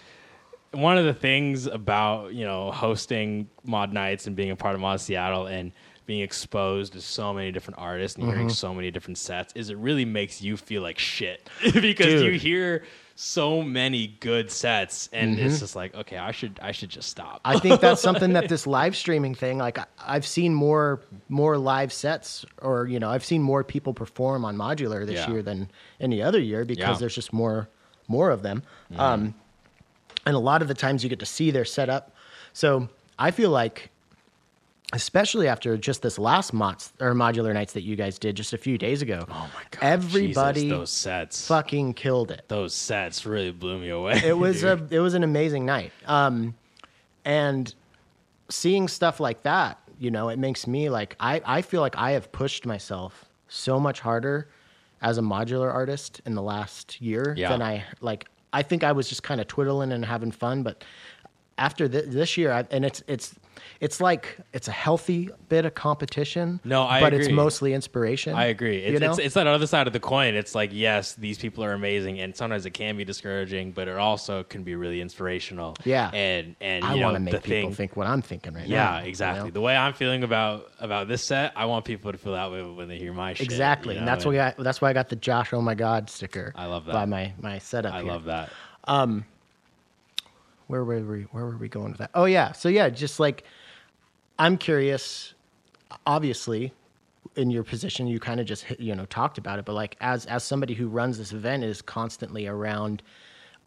[0.74, 4.82] one of the things about, you know, hosting Mod Nights and being a part of
[4.82, 5.72] Mod Seattle and
[6.06, 8.34] being exposed to so many different artists and Mm-hmm.
[8.34, 11.50] hearing so many different sets is it really makes you feel like shit
[11.82, 12.84] because you hear
[13.16, 17.42] so many good sets and it's just like okay I should I should just stop
[17.44, 17.58] Mm-hmm.
[17.58, 21.94] I think that's something that this live streaming thing, like I've seen more more live
[21.94, 25.32] sets, or you know, I've seen more people perform on modular this Yeah.
[25.32, 25.70] year than
[26.02, 26.90] any other year because Yeah.
[26.92, 27.00] Mm-hmm.
[27.00, 27.70] there's just more
[28.10, 28.64] more of them.
[28.98, 29.36] Um,
[30.26, 32.16] and a lot of the times you get to see their setup.
[32.54, 32.88] So
[33.20, 33.90] I feel like,
[34.94, 38.58] especially after just this last mods or modular nights that you guys did just a
[38.58, 42.44] few days ago, oh my god everybody Jesus, those sets fucking killed it.
[42.48, 44.92] those sets really blew me away it was dude.
[44.92, 46.54] a it was an amazing night um
[47.26, 47.74] and
[48.50, 52.12] seeing stuff like that you know it makes me like i i feel like i
[52.12, 54.48] have pushed myself so much harder
[55.02, 57.50] as a modular artist in the last year Yeah.
[57.50, 60.84] than i like i think i was just kind of twiddling and having fun but
[61.58, 63.36] after th- this year I, and it's it's
[63.80, 68.46] it's like it's a healthy bit of competition No, I but it's mostly inspiration I
[68.46, 68.78] agree.
[68.80, 69.12] It's, you know?
[69.12, 70.36] it's it's that other side of the coin.
[70.36, 73.98] It's like yes, these people are amazing, and sometimes it can be discouraging, but it
[73.98, 75.76] also can be really inspirational.
[75.86, 76.10] Yeah.
[76.14, 79.02] and and i want to make people thing, think what i'm thinking right now Yeah,
[79.04, 79.46] you exactly.
[79.46, 79.52] know?
[79.52, 82.62] The way I'm feeling about about this set, I want people to feel that way
[82.64, 83.46] when they hear my shit.
[83.46, 85.76] Exactly, you and know, that's why I, that's why I got the Josh Oh my
[85.76, 86.54] God sticker.
[86.56, 86.94] I love that.
[86.94, 87.94] by my my setup.
[87.94, 88.12] I here.
[88.12, 88.50] love that.
[88.86, 89.26] Um,
[90.68, 91.24] Where were we?
[91.24, 92.12] Where were we going with that?
[92.14, 93.44] Oh yeah, so yeah, just like
[94.40, 95.34] I'm curious.
[96.08, 96.74] Obviously,
[97.36, 100.26] in your position, you kind of just you know talked about it, but like as
[100.26, 103.04] as somebody who runs this event is constantly around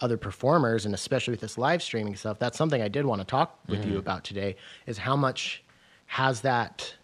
[0.01, 3.27] other performers and especially with this live streaming stuff, that's something I did want to
[3.27, 3.93] talk with Mm-hmm.
[3.93, 4.57] you about today.
[4.87, 5.63] Is how much
[6.07, 6.95] has that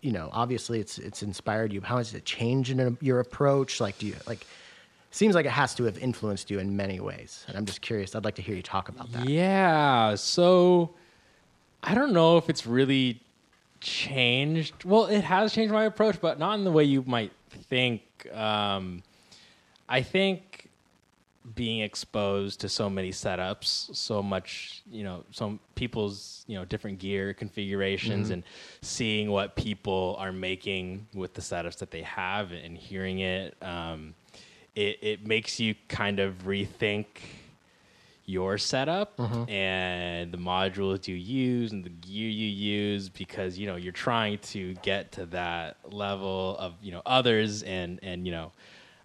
[0.00, 1.80] you know, obviously it's it's inspired you.
[1.80, 3.80] How has it changed in your approach?
[3.80, 4.44] Like, do you like?
[5.12, 8.14] Seems like it has to have influenced you in many ways, and I'm just curious.
[8.14, 9.28] I'd like to hear you talk about that.
[9.28, 10.14] Yeah.
[10.14, 10.94] So
[11.82, 13.20] I don't know if it's really
[13.80, 14.84] changed.
[14.84, 18.02] Well, it has changed my approach, but not in the way you might think.
[18.32, 19.02] Um,
[19.86, 20.70] I think
[21.54, 26.98] being exposed to so many setups, so much, you know, some people's, you know, different
[27.00, 28.44] gear configurations and
[28.80, 34.14] seeing what people are making with the setups that they have and hearing it, um,
[34.74, 37.06] it, it makes you kind of rethink
[38.24, 43.76] your setup and the modules you use and the gear you use because you know
[43.76, 48.52] you're trying to get to that level of you know others and and you know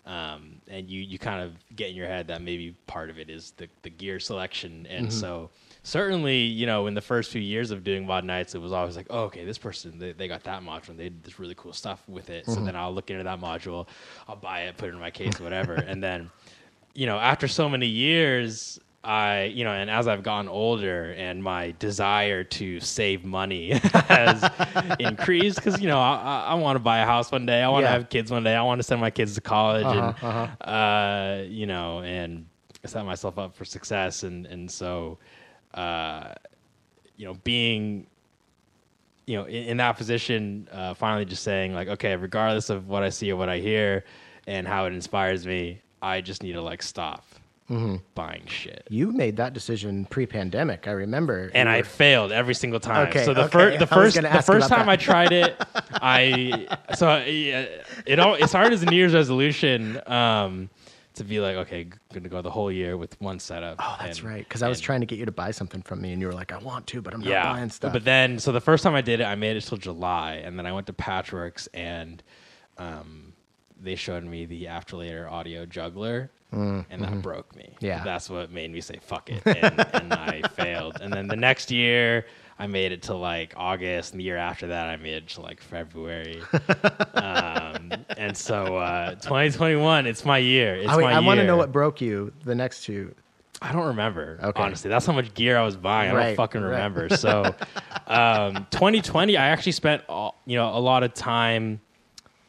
[0.06, 3.30] um, and you you kind of get in your head that maybe part of it
[3.30, 4.88] is the the gear selection.
[4.90, 5.50] And so
[5.88, 8.96] certainly you know in the first few years of doing mod nights it was always
[8.98, 11.56] like oh, okay this person they, they got that module and they did this really
[11.56, 13.88] cool stuff with it so then I'll look into that module
[14.28, 16.30] I'll buy it put it in my case whatever and then
[16.94, 21.44] you know, after so many years, I, you know, and as I've gotten older and
[21.44, 23.74] my desire to save money
[24.10, 24.44] has
[25.00, 27.62] increased because, you know, I, I, want to buy a house one day.
[27.62, 27.94] I want to Yeah.
[27.94, 28.56] have kids one day.
[28.56, 32.48] I want to send my kids to college Uh-huh, and, uh, you know, and
[32.84, 34.24] set myself up for success.
[34.24, 35.20] And, and so,
[35.74, 36.34] uh,
[37.18, 38.08] you know, being,
[39.26, 43.04] you know, in, in that position, uh, finally just saying like, okay, regardless of what
[43.04, 44.06] I see or what I hear
[44.46, 47.26] and how it inspires me, I just need to like stop
[48.16, 48.88] buying shit.
[48.90, 50.88] You made that decision pre-pandemic.
[50.88, 51.52] I remember.
[51.54, 53.08] and You I failed every single time.
[53.10, 53.52] Okay, so the okay.
[53.52, 54.90] first, the first, the first time that.
[54.90, 55.56] I tried it,
[55.92, 57.66] I so yeah,
[58.06, 60.70] it all it started as a New Year's resolution um,
[61.18, 63.76] to be like, okay, g- gonna go the whole year with one setup.
[63.80, 64.44] oh, that's and- right.
[64.48, 66.28] Because I was and- trying to get you to buy something from me, and you
[66.28, 68.84] were like, "I want to, but I'm not buying stuff." But then, so the first
[68.84, 71.68] time I did it, I made it till July, and then I went to Patchwerks,
[71.74, 72.24] and
[72.78, 73.34] um,
[73.80, 77.72] they showed me the After Later Audio Juggler, and that broke me.
[77.76, 77.86] Mm-hmm.
[77.86, 78.04] Yeah.
[78.04, 80.98] that's what made me say fuck it, and, and I failed.
[81.02, 82.26] And then the next year,
[82.58, 85.42] I made it to like August, and the year after that, I made it to
[85.42, 86.42] like February.
[87.92, 90.76] um, and so, uh, 2021, it's my year.
[90.76, 91.48] It's I, my I want to year.
[91.48, 92.32] know what broke you.
[92.44, 93.14] The next two.
[93.62, 94.40] I don't remember.
[94.44, 94.62] Okay.
[94.62, 96.12] Honestly, that's how much gear I was buying.
[96.12, 96.70] I Right, don't fucking right.
[96.70, 97.10] remember.
[97.18, 97.56] So,
[98.06, 101.82] um, 2020, I actually spent all, you know a lot of time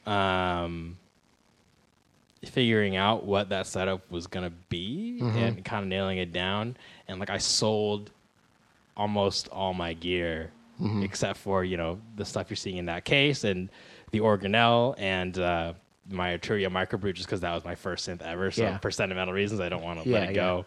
[0.06, 0.98] um,
[2.44, 5.36] figuring out what that setup was gonna be Mm-hmm.
[5.38, 6.76] and kind of nailing it down.
[7.08, 8.10] And like I sold
[8.96, 11.02] almost all my gear Mm-hmm.
[11.02, 13.68] except for you know the stuff you're seeing in that case and
[14.10, 15.72] the organelle and uh,
[16.10, 18.50] my Arturia MicroBrute just because that was my first synth ever.
[18.50, 18.78] So Yeah.
[18.78, 20.42] for sentimental reasons, I don't want to Yeah, let it yeah.
[20.42, 20.64] go.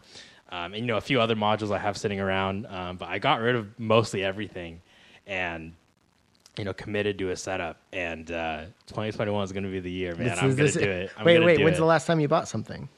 [0.51, 3.19] Um, and you know a few other modules I have sitting around, um, but I
[3.19, 4.81] got rid of mostly everything
[5.25, 5.73] and
[6.57, 7.77] you know committed to a setup.
[7.93, 10.25] And uh, 2021 is going to be the year, man.
[10.27, 11.11] This I'm going to do it.
[11.17, 11.59] I'm wait, wait.
[11.63, 11.79] When's it.
[11.79, 12.89] the last time you bought something?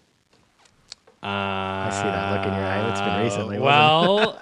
[1.26, 2.90] I see that look in your eye.
[2.90, 4.40] It's been recently, Well,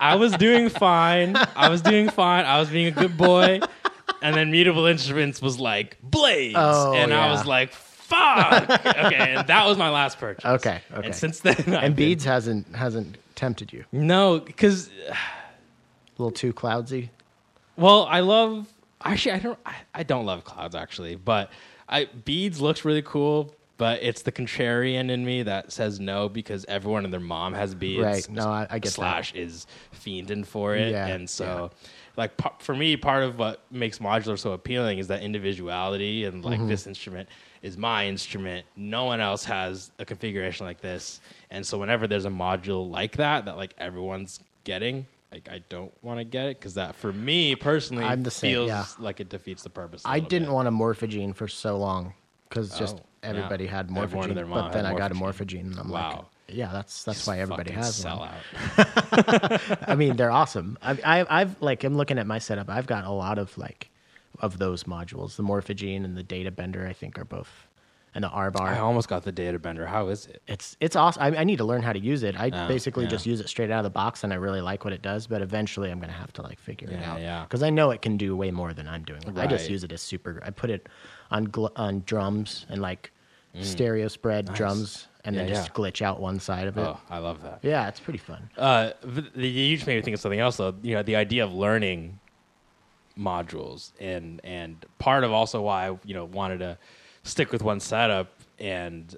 [0.00, 1.36] I was doing fine.
[1.54, 2.44] I was doing fine.
[2.44, 3.60] I was being a good boy.
[4.22, 6.54] And then Mutable Instruments was like, Blades.
[6.56, 8.70] Oh, and I was like, fuck.
[8.70, 9.34] okay.
[9.36, 10.44] And that was my last purchase.
[10.44, 11.06] Okay, okay.
[11.06, 13.84] And since then, I've And been- beads hasn't hasn't tempted you.
[13.92, 15.14] No, because, A
[16.18, 17.10] little too cloudsy.
[17.76, 18.66] well, I love,
[19.04, 21.50] actually, I don't, I, I don't love clouds actually, but
[21.88, 23.52] I, beads looks really cool.
[23.78, 27.74] But it's the contrarian in me that says no because everyone and their mom has
[27.74, 28.02] beads.
[28.02, 28.30] Right.
[28.30, 31.70] No, I- I get slash is fiending for it, Yeah, and so
[32.16, 36.44] like pa- for me, part of what makes modular so appealing is that individuality, and
[36.44, 36.68] like Mm-hmm.
[36.68, 37.28] this instrument
[37.62, 38.66] is my instrument.
[38.76, 43.16] No one else has a configuration like this, and so whenever there's a module like
[43.16, 45.06] that that like everyone's getting.
[45.32, 48.52] Like I don't want to get it because that, for me personally, I'm the same,
[48.52, 48.84] feels yeah.
[48.98, 50.00] like it defeats the purpose.
[50.04, 50.54] I didn't bit.
[50.54, 52.14] want a morphogene for so long
[52.48, 53.28] because just Oh, yeah.
[53.30, 54.28] everybody had Everyone morphogene.
[54.28, 55.64] and their mom But then I got a morphogene.
[55.64, 56.10] morphogene, and I'm Wow.
[56.10, 58.30] like, yeah, that's that's Just why everybody has sell one.
[58.78, 59.60] out.
[59.88, 60.78] I mean, they're awesome.
[60.82, 62.68] I, I, I've like I'm looking at my setup.
[62.70, 63.90] I've got a lot of like
[64.40, 65.36] of those modules.
[65.36, 67.66] The morphogene and the data bender, I think, are both,
[68.14, 68.60] and the Arbhar.
[68.68, 69.86] I almost got the data bender.
[69.86, 70.42] How is it?
[70.46, 71.22] It's it's awesome.
[71.22, 72.38] I, I need to learn how to use it.
[72.38, 73.10] I Oh, basically yeah.
[73.10, 75.26] just use it straight out of the box, and I really like what it does.
[75.26, 77.20] But eventually, I'm gonna have to like figure it out.
[77.20, 77.42] yeah.
[77.42, 79.20] Because I know it can do way more than I'm doing.
[79.38, 80.40] I just use it as super.
[80.44, 80.88] I put it
[81.30, 83.10] on gl- on drums and like
[83.62, 84.48] stereo spread Mm.
[84.48, 84.56] Nice.
[84.58, 85.74] drums, and then Yeah, just yeah.
[85.74, 86.80] glitch out one side of it.
[86.82, 87.58] Oh, I love that.
[87.62, 88.48] Yeah, it's pretty fun.
[88.56, 88.92] Uh,
[89.34, 90.74] you just made me think of something else, though.
[90.82, 92.18] You know, the idea of learning
[93.18, 96.78] modules, and and part of also why I, you know wanted to
[97.22, 99.14] stick with one setup, and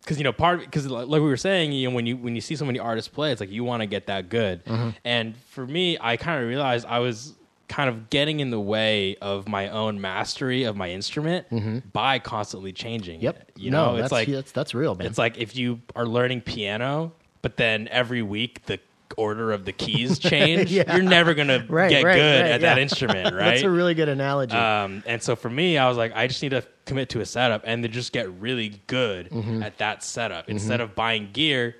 [0.00, 2.40] because you know part because like we were saying, you know, when you when you
[2.40, 4.64] see so many artists play, it's like you want to get that good.
[4.64, 4.90] Mm-hmm.
[5.04, 7.34] And for me, I kind of realized I was
[7.68, 12.72] kind of getting in the way of my own mastery of my instrument by constantly
[12.72, 13.16] changing.
[13.18, 13.24] Mm-hmm.
[13.24, 13.36] Yep.
[13.40, 13.52] it.
[13.56, 15.06] You no, know, it's that's, like that's that's real, man.
[15.06, 18.80] it's like if you are learning piano, but then every week the
[19.16, 20.94] order of the keys change, Yeah.
[20.94, 23.44] you're never gonna Right, get right, good right, at that instrument, right?
[23.50, 24.56] That's a really good analogy.
[24.56, 27.26] um, and so for me, I was like, I just need to commit to a
[27.26, 29.62] setup and to just get really good Mm-hmm.
[29.62, 31.76] at that setup instead of buying gear.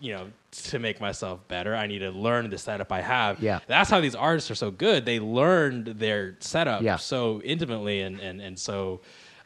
[0.00, 3.40] You know, to make myself better, I need to learn the setup I have.
[3.42, 3.60] Yeah.
[3.66, 5.04] that's how these artists are so good.
[5.04, 6.96] They learned their setup Yeah.
[6.96, 9.00] so intimately and and and so.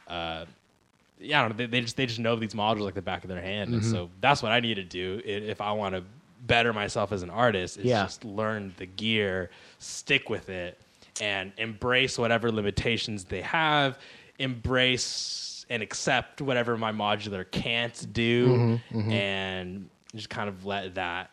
[0.07, 0.45] Uh,
[1.19, 1.57] yeah, I don't know.
[1.57, 3.77] They, they just they just know these modules like the back of their hand, Mm-hmm.
[3.79, 6.03] and so that's what I need to do if I want to
[6.47, 7.77] better myself as an artist.
[7.77, 8.03] Is Yeah.
[8.03, 10.77] just learn the gear, stick with it,
[11.21, 13.97] and embrace whatever limitations they have.
[14.67, 21.31] Embrace and accept whatever my modular can't do, Mm-hmm, and just kind of let that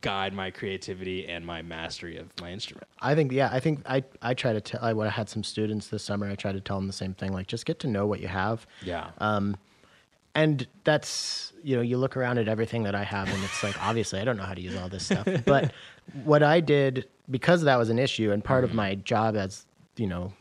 [0.00, 2.86] guide my creativity and my mastery of my instrument.
[3.00, 5.42] I think yeah, I think I I try to tell I would have had some
[5.42, 6.28] students this summer.
[6.28, 7.32] I try to tell them the same thing.
[7.32, 8.66] Like just get to know what you have.
[8.82, 9.10] Yeah.
[9.18, 9.56] Um,
[10.34, 13.80] and that's you know you look around at everything that i have and it's like
[13.82, 15.72] obviously i don't know how to use all this stuff but
[16.24, 19.66] what i did because that was an issue and part of my job as
[19.96, 20.32] you know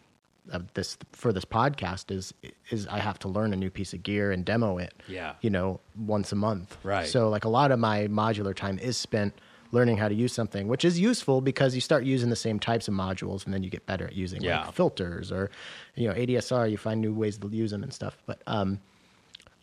[0.52, 2.34] of this for this podcast is
[2.70, 5.34] is i have to learn a new piece of gear and demo it Yeah.
[5.42, 7.08] you know once a month Right.
[7.08, 9.34] so like a lot of my modular time is spent
[9.72, 12.88] learning how to use something which is useful because you start using the same types
[12.88, 14.66] of modules and then you get better at using Yeah.
[14.66, 15.52] like filters or
[15.96, 18.80] you know adsr you find new ways to use them and stuff but um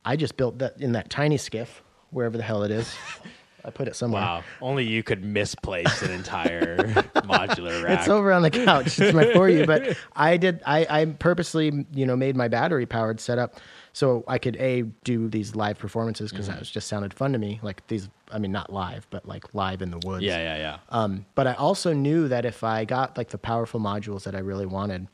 [0.05, 2.95] I just built that in that tiny skiff, wherever the hell it is.
[3.67, 4.23] I put it somewhere.
[4.23, 4.45] Wow.
[4.63, 6.77] Only you could misplace an entire
[7.17, 7.99] modular rack.
[7.99, 8.99] It's over on the couch.
[9.01, 10.63] It's my for you, but I did.
[10.65, 13.57] I, I purposely, you know, made my battery powered setup
[13.93, 16.55] so I could a do these live performances because Mm-hmm.
[16.55, 17.59] that was just sounded fun to me.
[17.63, 20.23] Like these, I mean, not live, but like live in the woods.
[20.23, 20.79] yeah, yeah, yeah.
[20.91, 24.39] Um, but I also knew that if I got like the powerful modules that I
[24.41, 25.09] really wanted,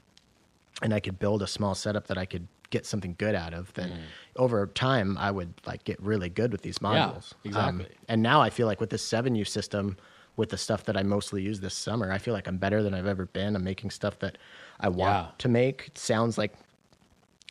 [0.82, 3.72] and I could build a small setup that I could get something good out of,
[3.74, 3.92] then
[4.34, 6.94] over time I would like get really good with these Mm.
[6.94, 7.32] Yeah, modules.
[7.56, 7.96] Um, exactly.
[8.08, 9.96] and now I feel like with this seven U system,
[10.36, 12.94] with the stuff that I mostly use this summer, I feel like I'm better than
[12.94, 13.54] I've ever been.
[13.54, 14.38] I'm making stuff that
[14.80, 15.26] I want Yeah.
[15.38, 15.84] to make.
[15.88, 16.52] It sounds like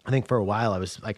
[0.05, 1.17] I think for a while I was like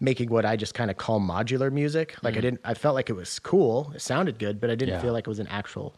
[0.00, 2.16] making what I just kind of call modular music.
[2.22, 3.92] Like I didn't I felt like it was cool.
[3.94, 4.98] It sounded good, but I didn't Mm.
[4.98, 5.02] Yeah.
[5.02, 5.94] feel like it was an actual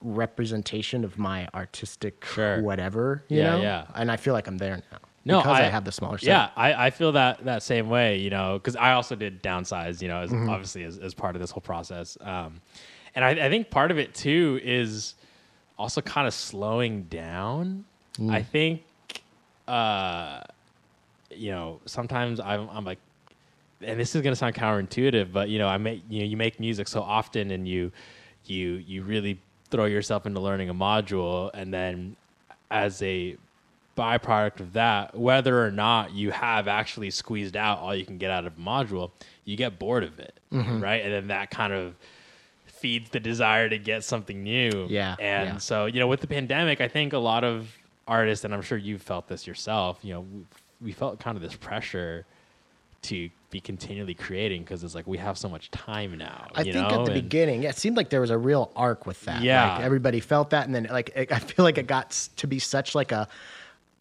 [0.00, 2.60] representation of my artistic Sure.
[2.62, 3.62] whatever, you Yeah, know?
[3.62, 3.86] yeah.
[3.94, 4.98] And I feel like I'm there now.
[5.24, 6.28] No, because I, have the smaller set.
[6.28, 10.02] Yeah, I, I feel that that same way, you know, because I also did downsize,
[10.02, 10.50] you know, as, Mm-hmm.
[10.50, 12.18] obviously as, as part of this whole process.
[12.20, 12.60] Um,
[13.14, 15.14] and I, I think part of it too is
[15.78, 17.84] also kind of slowing down.
[18.18, 18.30] Mm.
[18.32, 18.82] I think,
[19.66, 20.40] uh,
[21.30, 22.98] you know, sometimes I'm, I'm like,
[23.80, 26.36] and this is going to sound counterintuitive, but you know, I make you know you
[26.36, 27.92] make music so often, and you
[28.46, 32.16] you you really throw yourself into learning a module, and then
[32.70, 33.36] as a
[33.96, 38.30] byproduct of that, whether or not you have actually squeezed out all you can get
[38.30, 39.10] out of a module,
[39.44, 40.80] you get bored of it, Mm-hmm.
[40.82, 41.02] right?
[41.02, 41.94] And then that kind of
[42.66, 44.86] feeds the desire to get something new.
[44.88, 45.56] Yeah, And yeah.
[45.58, 47.68] so, you know, with the pandemic, I think a lot of
[48.06, 50.44] artists, and I'm sure you've felt this yourself, you know, we,
[50.82, 52.26] we felt kind of this pressure
[53.02, 56.48] to be continually creating because it's like we have so much time now.
[56.54, 56.84] I think know?
[56.86, 59.42] at the And- beginning, yeah, it seemed like there was a real arc with that.
[59.42, 59.74] Yeah.
[59.76, 62.58] Like everybody felt that, and then like it, I feel like it got to be
[62.58, 63.28] such like a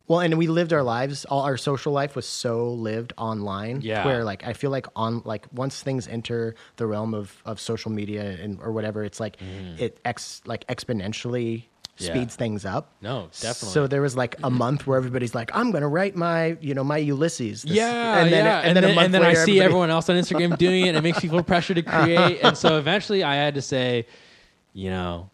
[0.08, 1.26] well, and we lived our lives.
[1.26, 3.82] All our social life was so lived online.
[3.82, 4.06] Yeah.
[4.06, 7.92] where like I feel like on like once things enter the realm of of social
[7.92, 9.38] media and or whatever, it's like
[9.78, 11.64] it ex like exponentially.
[11.64, 11.64] Mm.
[12.00, 12.08] Yeah.
[12.10, 12.90] Speeds things up.
[13.04, 13.70] No, definitely.
[13.70, 16.84] So there was like a month where everybody's like, "I'm gonna write my, you know,
[16.84, 18.60] my Ulysses." this- Yeah, and then yeah.
[18.62, 20.88] and, then, a month and then I later, see everyone else on Instagram doing it,
[20.90, 22.40] and it makes me feel pressure to create.
[22.42, 24.08] and so eventually, I had to say,
[24.74, 25.30] you know,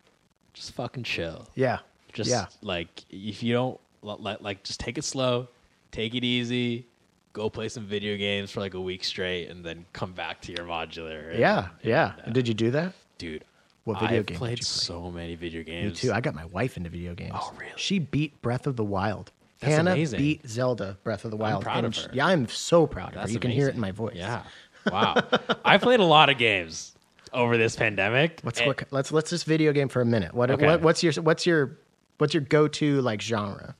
[0.54, 1.48] just fucking chill.
[1.56, 1.80] Yeah,
[2.12, 2.48] Just yeah.
[2.62, 5.47] like if you don't like, like just take it slow,
[5.91, 6.86] take it easy,
[7.34, 10.52] go play some video games for like a week straight, and then come back to
[10.52, 11.30] your modular.
[11.32, 12.14] and- Yeah, yeah.
[12.24, 12.93] and, uh, Did you do that?
[13.18, 13.43] dude.
[13.86, 14.20] What video games?
[14.20, 16.04] I've game did played so many video games.
[16.04, 16.14] Me too.
[16.14, 17.32] I got my wife into video games.
[17.34, 17.72] Oh, really?
[17.76, 19.32] She beat Breath of the Wild.
[19.62, 20.20] That's Hannah amazing.
[20.20, 21.58] beat Zelda Breath of the Wild.
[21.58, 22.10] I'm proud and of she- her.
[22.14, 23.34] yeah, I'm so proud of That's her.
[23.34, 24.16] You can hear it in my voice.
[24.16, 24.43] Yeah.
[24.89, 25.16] Wow.
[25.66, 26.93] I played a lot of games
[27.34, 28.39] over this pandemic.
[28.45, 28.84] Let's look.
[28.91, 30.34] Let's let's just video game for a minute.
[30.34, 30.66] What, Okay.
[30.66, 31.78] what what's your what's your
[32.18, 33.76] what's your go to like genre?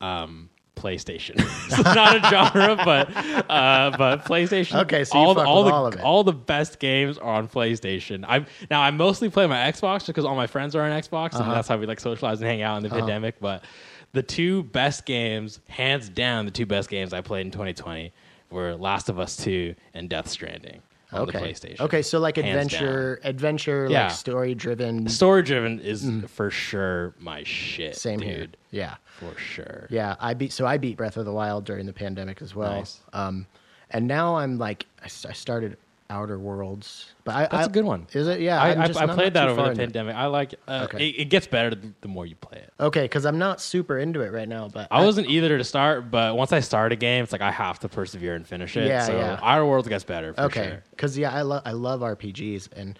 [0.00, 1.34] PlayStation.
[1.66, 3.14] it's not a genre, but
[3.50, 4.80] uh, but PlayStation.
[4.82, 6.00] Okay, so you all fuck all with the all of it.
[6.00, 8.24] all the best games are on PlayStation.
[8.26, 11.34] I now I mostly play my Xbox just because all my friends are on Xbox,
[11.34, 11.44] Uh-huh.
[11.44, 13.40] and that's how we like socialize and hang out in the pandemic.
[13.40, 13.64] But
[14.12, 18.12] the two best games, hands down, the two best games I played in 2020
[18.50, 20.82] were Last of Us 2 and Death Stranding
[21.12, 21.38] on okay.
[21.38, 21.80] the PlayStation.
[21.80, 24.04] Okay, so like adventure, adventure, Yeah.
[24.04, 25.08] like story driven.
[25.08, 27.92] Story driven is for sure my shit.
[27.92, 27.96] Mm.
[27.98, 28.28] Same dude.
[28.28, 28.48] here.
[28.70, 29.86] Yeah, For sure.
[29.90, 30.16] yeah.
[30.20, 32.76] I beat so I beat Breath of the Wild during the pandemic as well.
[32.76, 33.00] Nice.
[33.12, 33.46] Um,
[33.90, 35.76] and now I'm like I started
[36.10, 38.06] Outer Worlds, but I, That's I- a good one.
[38.12, 38.40] Is it?
[38.40, 39.84] Yeah, I, I, just I played that over the into it.
[39.86, 40.16] pandemic.
[40.16, 41.08] I like uh, Okay.
[41.08, 42.72] it, it gets better the, more you play it.
[42.80, 46.10] Okay, because I'm not super into it right now, but I wasn't either to start,
[46.10, 48.88] but once I start a game, it's like I have to persevere and finish it.
[48.88, 49.38] Yeah, so yeah.
[49.40, 50.64] Outer Worlds gets better for okay.
[50.68, 50.82] sure.
[50.90, 52.98] Because yeah, I love I love RPGs, and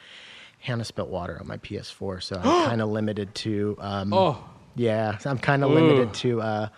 [0.61, 3.76] Hannah spilt water on my PS4, so I'm kind of limited to.
[3.80, 4.42] Um, Oh,
[4.76, 6.68] yeah, I'm kind of limited to uh,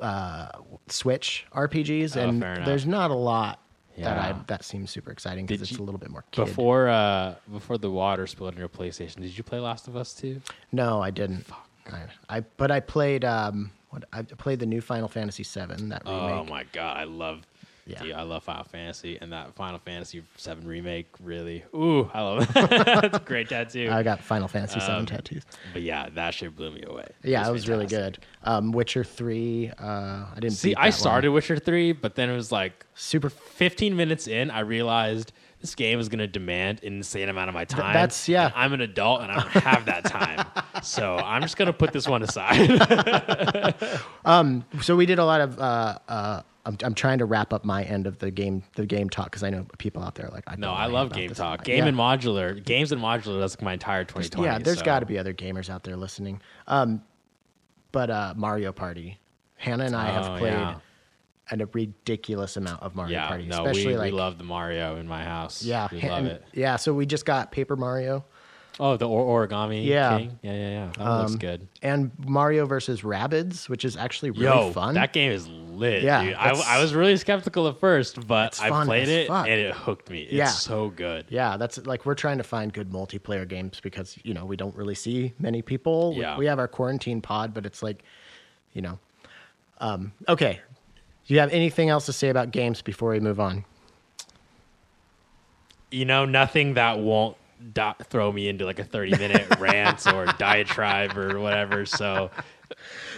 [0.00, 0.48] uh,
[0.88, 2.64] Switch RPGs, Oh, and enough.
[2.66, 3.58] there's not a lot
[3.98, 4.38] that I Yeah.
[4.46, 6.46] that seems super exciting because it's you- a little bit more kid.
[6.46, 10.14] before uh, before the water spilled on your PlayStation, did you play Last of Us
[10.14, 10.40] 2?
[10.72, 11.46] No, I didn't.
[11.90, 16.02] I, I but I played um what I played the new Final Fantasy VII that
[16.04, 16.06] remake.
[16.06, 17.42] Oh my god, I love.
[17.90, 18.02] Yeah.
[18.02, 21.08] Dude, I love Final Fantasy and that Final Fantasy VII remake.
[21.20, 22.70] Really, ooh, I love that.
[23.02, 23.88] That's a great tattoo.
[23.90, 25.42] I got Final Fantasy VII Um, tattoos.
[25.72, 27.08] but yeah, that shit blew me away.
[27.24, 28.18] Yeah, it was really good.
[28.44, 29.70] Um, Witcher three.
[29.78, 30.92] Uh, I didn't See, beat I that one.
[30.92, 35.74] started Witcher 3, but then it was like super 15 minutes in, I realized this
[35.74, 37.92] game is going to demand an insane amount of my time.
[37.92, 38.50] that's- yeah.
[38.54, 40.46] I'm an adult and I don't have that time.
[40.82, 42.80] so I'm just going to put this one aside.
[44.24, 47.64] um, so we did a lot of uh, uh, I'm, I'm trying to wrap up
[47.64, 50.30] my end of the game the game talk because I know people out there are
[50.30, 51.64] like I no, I love game talk.
[51.64, 51.86] Game yeah.
[51.86, 52.62] and modular.
[52.62, 54.46] Games and modular, that's like my entire 2020.
[54.46, 57.02] yeah there's so- got to be other gamers out there listening um,
[57.92, 59.18] but uh, Mario Party
[59.56, 60.78] Hannah and I Oh, have played yeah.
[61.50, 64.96] a ridiculous amount of Mario yeah, Party, no, especially we, like we love the Mario
[64.96, 65.62] in my house.
[65.62, 66.44] yeah, we love it.
[66.52, 66.76] yeah.
[66.76, 68.24] So we just got Paper Mario
[68.78, 70.18] Oh, the or- origami Yeah.
[70.18, 70.38] king.
[70.42, 70.90] Yeah, yeah, yeah.
[70.96, 71.68] That looks Um, good.
[71.82, 74.94] and Mario versus Rabbids, which is actually really Yo, fun.
[74.94, 76.02] that game is lit.
[76.02, 76.34] Yeah, dude.
[76.34, 80.08] I, I was really skeptical at first, but I fun played it and it hooked
[80.08, 80.22] me.
[80.22, 80.46] It's Yeah.
[80.46, 81.26] so good.
[81.28, 84.74] Yeah, that's like we're trying to find good multiplayer games because you know we don't
[84.74, 86.14] really see many people.
[86.14, 86.38] We- Yeah.
[86.38, 88.02] We, have our quarantine pod, but it's like,
[88.72, 88.98] you know,
[89.78, 90.60] um, okay.
[91.26, 93.64] Do you have anything else to say about games before we move on?
[95.90, 97.36] You know, nothing that won't
[97.72, 101.84] do- throw me into like a 30 minute rant or diatribe or whatever.
[101.86, 102.30] So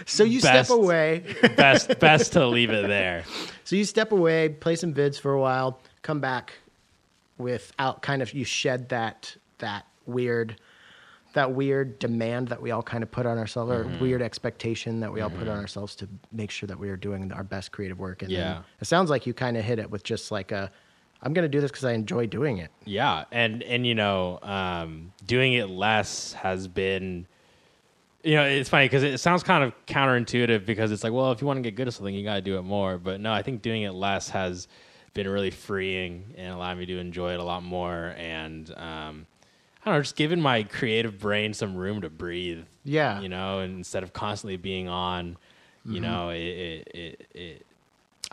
[0.05, 0.69] So you Best.
[0.69, 1.23] step away.
[1.55, 3.23] best best to leave it there.
[3.63, 6.53] So you step away, play some vids for a while, come back
[7.37, 10.59] without kind of you shed that that weird
[11.33, 14.03] that weird demand that we all kind of put on ourselves or Mm-hmm.
[14.03, 17.31] weird expectation that we all put on ourselves to make sure that we are doing
[17.31, 18.61] our best creative work and then Yeah.
[18.79, 20.69] it sounds like you kind of hit it with just like a
[21.23, 22.69] I'm going to do this cuz I enjoy doing it.
[22.85, 27.25] Yeah, and and you know, um, doing it less has been,
[28.23, 31.41] you know, it's funny because it sounds kind of counterintuitive because it's like, well, if
[31.41, 32.97] you want to get good at something, you got to do it more.
[32.97, 34.67] But no, I think doing it less has
[35.13, 38.13] been really freeing and allowed me to enjoy it a lot more.
[38.17, 39.25] And um,
[39.81, 42.65] I don't know, just giving my creative brain some room to breathe.
[42.83, 43.21] Yeah.
[43.21, 45.37] you know, and instead of constantly being on,
[45.85, 46.01] you Mm-hmm.
[46.01, 47.65] know, it, it, it, it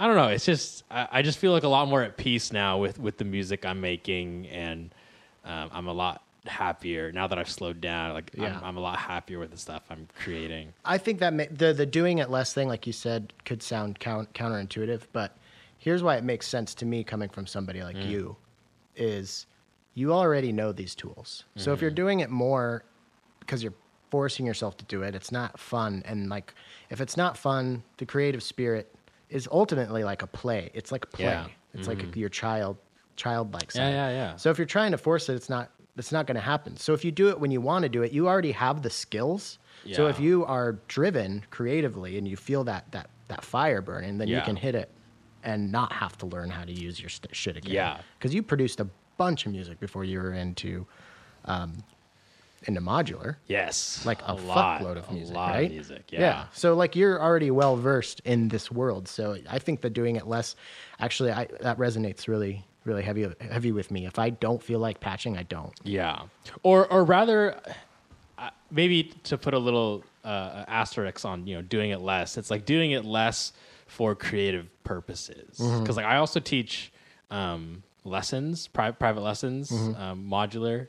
[0.01, 0.29] I don't know.
[0.29, 3.19] It's just I, I just feel like a lot more at peace now with with
[3.19, 4.95] the music I'm making, and
[5.45, 8.15] um, I'm a lot happier now that I've slowed down.
[8.15, 8.57] Like Yeah.
[8.59, 10.73] I'm, I'm a lot happier with the stuff I'm creating.
[10.87, 13.99] I think that ma- the the doing it less thing, like you said, could sound
[13.99, 15.37] count, counterintuitive, but
[15.77, 18.37] here's why it makes sense to me coming from somebody like you,
[18.97, 19.47] is
[19.93, 21.45] you already know these tools.
[21.57, 22.85] So if you're doing it more
[23.41, 23.75] because you're
[24.11, 26.03] forcing yourself to do it, it's not fun.
[26.07, 26.55] And like
[26.89, 28.95] if it's not fun, the creative spirit
[29.31, 30.71] is ultimately like a play.
[30.75, 31.25] It's like play.
[31.25, 31.47] Yeah.
[31.75, 32.77] It's like your child
[33.17, 33.91] childlike Yeah, side.
[33.91, 34.17] yeah, yeah.
[34.17, 34.37] yeah.
[34.37, 36.77] So if you're trying to force it, it's not it's not going to happen.
[36.77, 38.91] So if you do it when you want to do it, you already have the
[38.91, 39.59] skills.
[39.85, 39.97] Yeah.
[39.97, 44.29] So if you are driven creatively and you feel that that that fire burning, then
[44.29, 44.91] you can hit it
[45.43, 47.73] and not have to learn how to use your st- shit again.
[47.73, 48.01] Yeah.
[48.19, 50.87] because you produced a bunch of music before you were into
[51.45, 51.73] um,
[52.65, 55.67] into modular Yes, like a, lot, fuckload of music, a lot right?
[55.67, 56.05] of music.
[56.13, 56.21] Yeah.
[56.21, 56.45] yeah.
[56.53, 59.09] So like you're already well versed in this world.
[59.09, 60.57] So I think that doing it less,
[60.99, 64.07] actually, I, that resonates really, really heavy, heavy with me.
[64.07, 65.73] If I don't feel like patching, I don't.
[65.85, 66.23] Yeah,
[66.63, 67.59] or or rather,
[68.39, 72.37] uh, maybe to put a little uh, asterisk on you know doing it less.
[72.37, 73.53] It's like doing it less
[73.87, 75.57] for creative purposes.
[75.59, 76.93] Because like I also teach
[77.31, 80.89] um, lessons, pri- private lessons, um, modular,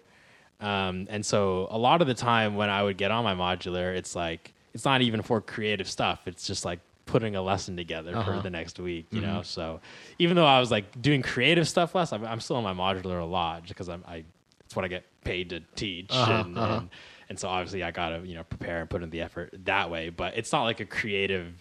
[0.62, 3.96] um, and so a lot of the time when I would get on my modular,
[3.96, 6.28] it's like it's not even for creative stuff.
[6.28, 8.42] It's just like putting a lesson together for uh-huh.
[8.42, 9.34] the next week, you mm-hmm.
[9.34, 9.42] know.
[9.42, 9.82] So
[10.20, 13.22] even though I was like doing creative stuff less, I'm, I'm still on my modular
[13.22, 14.24] a lot because I'm I
[14.62, 16.78] it's what I get paid to teach, uh-huh, and, uh-huh.
[16.78, 16.90] and
[17.30, 20.10] and so obviously I gotta you know prepare and put in the effort that way.
[20.10, 21.54] But it's not like a creative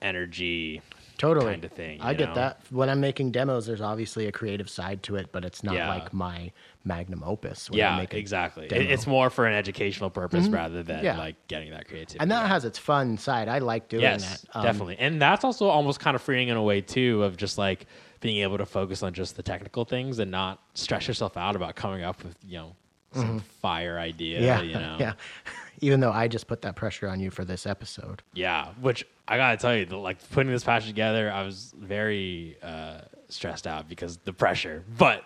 [0.00, 0.80] energy
[1.22, 1.52] Totally.
[1.52, 2.00] kind of thing.
[2.00, 2.34] I get know?
[2.34, 2.60] that.
[2.70, 5.88] When I'm making demos, there's obviously a creative side to it, but it's not Yeah.
[5.88, 6.50] like my
[6.84, 7.70] magnum opus.
[7.72, 8.66] Yeah, exactly.
[8.66, 8.90] Demo.
[8.90, 11.16] It's more for an educational purpose rather than Yeah.
[11.16, 12.18] like getting that creativity.
[12.20, 12.48] and that out.
[12.48, 13.48] has its fun side.
[13.48, 14.56] I like doing yes, that.
[14.56, 14.96] Um, definitely.
[14.98, 17.86] And that's also almost kind of freeing in a way too of just like
[18.20, 21.76] being able to focus on just the technical things and not stress yourself out about
[21.76, 22.76] coming up with you know
[23.14, 24.40] some fire idea.
[24.40, 24.46] Mm-hmm.
[24.46, 24.62] Yeah.
[24.62, 24.96] you know.
[25.00, 25.12] yeah.
[25.80, 28.22] Even though I just put that pressure on you for this episode.
[28.34, 33.00] Yeah, which I gotta tell you, like putting this patch together, I was very uh,
[33.28, 34.84] stressed out because the pressure.
[34.96, 35.24] But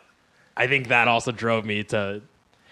[0.57, 2.23] I think that also drove me to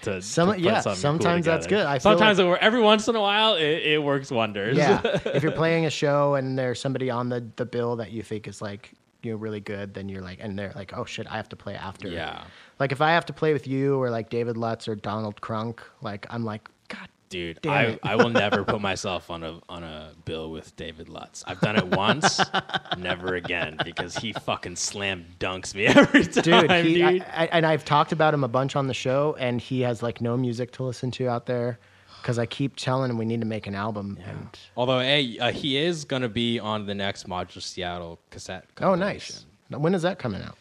[0.03, 1.87] to, Some- to yeah, sometimes cool that's good.
[1.87, 4.77] I sometimes it every once in a while it, it works wonders.
[4.77, 5.01] Yeah.
[5.05, 8.47] if you're playing a show and there's somebody on the, the bill that you think
[8.47, 8.93] is like,
[9.25, 11.57] you know, really good, then you're like, and they're like, oh shit, I have to
[11.57, 12.09] play after.
[12.09, 12.45] Yeah.
[12.79, 15.81] Like if I have to play with you or like David Lutz or Donald Crunk,
[16.03, 17.99] like I'm like, God, Dude, I.
[18.03, 21.43] I will never put myself on a on a bill with David Lutz.
[21.47, 22.41] I've done it once,
[22.99, 27.23] never again, because he fucking slam dunks me every time, dude, he, dude.
[27.23, 30.03] I, I, and I've talked about him a bunch on the show, and he has
[30.03, 31.79] like no music to listen to out there
[32.25, 34.19] because I keep telling him we need to make an album.
[34.27, 34.49] And
[34.79, 38.65] Although, hey, uh, he is gonna be on the next Modular Seattle cassette.
[38.81, 39.45] oh, nice.
[39.69, 40.57] When is that coming out?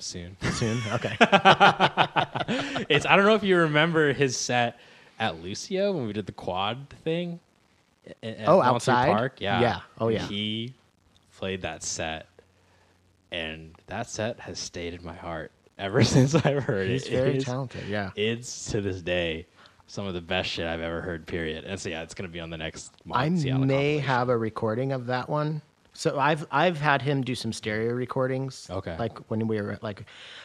[0.00, 0.36] Soon.
[0.52, 0.80] Soon.
[0.94, 1.16] Okay.
[2.88, 4.80] it's I don't know if you remember his set
[5.20, 7.38] at Lucio when we did the quad thing.
[8.24, 9.12] a- at Oh, Monster outside?
[9.12, 9.40] Park.
[9.40, 9.60] Yeah.
[9.60, 9.80] Yeah.
[10.00, 10.26] Oh, yeah.
[10.26, 10.74] He
[11.36, 12.26] played that set,
[13.30, 17.10] and that set has stayed in my heart ever since I've heard He's it.
[17.10, 17.86] He's very It is- talented.
[17.88, 18.10] Yeah.
[18.16, 19.46] It's to this day
[19.88, 21.26] some of the best shit I've ever heard.
[21.26, 21.64] Period.
[21.64, 22.92] And so yeah, it's gonna be on the next.
[23.10, 25.62] I Seattle may have a recording of that one.
[25.98, 28.68] So I've I've had him do some stereo recordings.
[28.70, 28.96] Okay.
[28.96, 30.04] Like when we were like,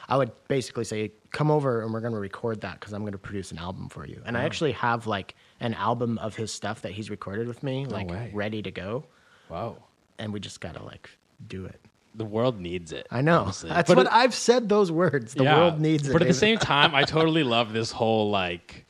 [0.10, 3.12] I would basically say, "Come over and we're going to record that because I'm going
[3.12, 4.46] to produce an album for you." And I oh.
[4.46, 8.32] actually have like an album of his stuff that he's recorded with me, like way.
[8.34, 9.06] ready to go,
[9.48, 9.78] Wow.
[10.18, 11.08] and we just got to like
[11.48, 11.80] do it.
[12.16, 13.08] The world needs it.
[13.12, 13.42] I know.
[13.42, 13.70] honestly.
[13.70, 14.70] That's But what it- I've said.
[14.70, 15.36] Those words.
[15.36, 16.14] The yeah, world needs it.
[16.14, 18.88] But at the same time, I totally love this whole like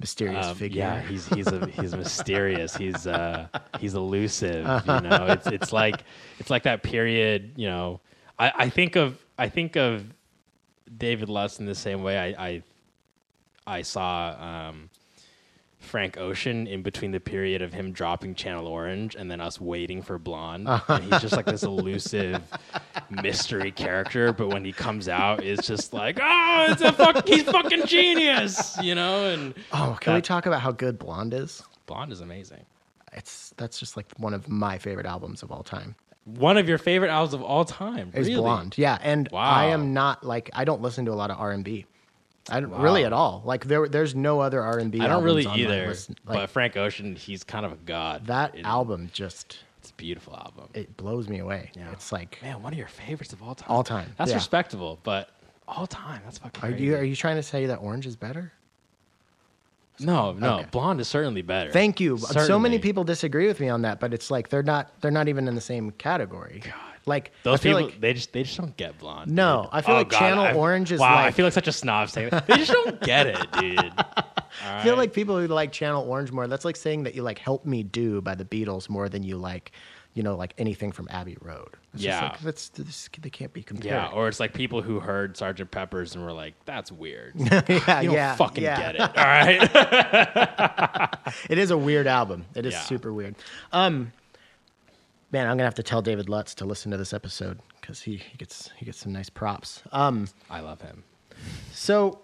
[0.00, 0.80] mysterious um, figure.
[0.80, 2.76] Yeah, he's he's a, he's mysterious.
[2.76, 3.48] He's uh
[3.80, 4.64] he's elusive.
[4.86, 6.04] You know, it's it's like
[6.38, 7.52] it's like that period.
[7.56, 8.00] You know,
[8.38, 10.04] I, I think of I think of
[10.96, 12.62] David Lutz in the same way I I,
[13.66, 14.90] I saw um,
[15.88, 20.02] Frank Ocean in between the period of him dropping Channel Orange and then us waiting
[20.02, 20.68] for Blonde.
[20.88, 22.42] And he's just like this elusive
[23.10, 27.44] mystery character, but when he comes out, it's just like, oh, it's a fuck, he's
[27.44, 29.26] fucking genius, you know.
[29.26, 31.62] And oh, can we talk about how good Blonde is?
[31.86, 32.64] Blonde is amazing.
[33.12, 35.94] It's that's just like one of my favorite albums of all time.
[36.24, 38.10] One of your favorite albums of all time.
[38.14, 38.40] Is really?
[38.40, 38.98] Blonde, yeah.
[39.00, 39.40] And Wow.
[39.40, 41.86] I am not like I don't listen to a lot of R and B.
[42.50, 43.42] I don't really at all.
[43.44, 45.00] Like there, there's no other R and B.
[45.00, 45.88] I don't really either.
[45.88, 48.26] Like but Frank Ocean, he's kind of a god.
[48.26, 50.68] that It- album just It's a beautiful album.
[50.74, 51.70] it blows me away.
[51.74, 51.90] Yeah.
[51.92, 53.66] It's like Man, one of your favorites of all time.
[53.70, 54.36] All time, That's yeah.
[54.36, 55.30] respectable, but
[55.66, 56.20] all time.
[56.24, 56.62] That's fucking.
[56.64, 56.84] Are crazy.
[56.84, 58.52] you are you trying to say that Orange is better?
[60.00, 60.58] No, no.
[60.60, 60.68] Okay.
[60.70, 61.72] Blonde is certainly better.
[61.72, 62.18] Thank you.
[62.18, 65.28] So many people disagree with me on that, but it's like they're not they're not
[65.28, 66.62] even in the same category.
[66.64, 66.74] God.
[67.08, 69.30] Like Those I feel people, like they just they just don't get blonde.
[69.32, 69.70] No, dude.
[69.72, 71.16] I feel like Channel I- Orange is wow.
[71.18, 72.46] I feel like such a snob saying that.
[72.46, 73.92] They just don't get it, dude.
[74.64, 76.46] I feel like people who like Channel Orange more.
[76.46, 79.36] That's like saying that you like "Help Me Do" by the Beatles more than you
[79.36, 79.72] like,
[80.14, 81.68] you know, like anything from Abbey Road.
[81.94, 82.28] It's just Yeah.
[82.28, 83.86] like, that's this, they can't be compared.
[83.86, 88.00] Yeah, or it's like people who heard Sergeant Pepper's and were like, "That's weird." yeah,
[88.00, 88.92] You don't yeah, fucking yeah.
[88.92, 89.00] get it.
[89.00, 91.14] All right.
[91.50, 92.46] It is a weird album.
[92.54, 92.80] It is Yeah.
[92.80, 93.34] super weird.
[93.72, 94.12] Um,
[95.32, 98.16] man, I'm gonna have to tell David Lutz to listen to this episode because he,
[98.16, 99.82] he gets he gets some nice props.
[99.92, 101.04] Um, I love him.
[101.72, 102.20] so.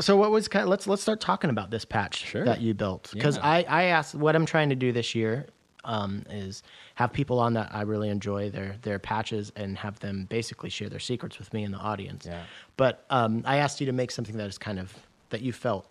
[0.00, 2.42] So what was kind of, let's let's start talking about this patch Sure.
[2.46, 3.46] that you built because Yeah.
[3.46, 5.44] I I asked what I'm trying to do this year
[5.84, 6.62] um, is
[6.94, 10.88] have people on that I really enjoy their their patches and have them basically share
[10.88, 12.24] their secrets with me and the audience.
[12.24, 12.44] Yeah.
[12.78, 14.94] But um, I asked you to make something that is kind of
[15.28, 15.86] that you felt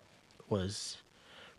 [0.50, 0.98] was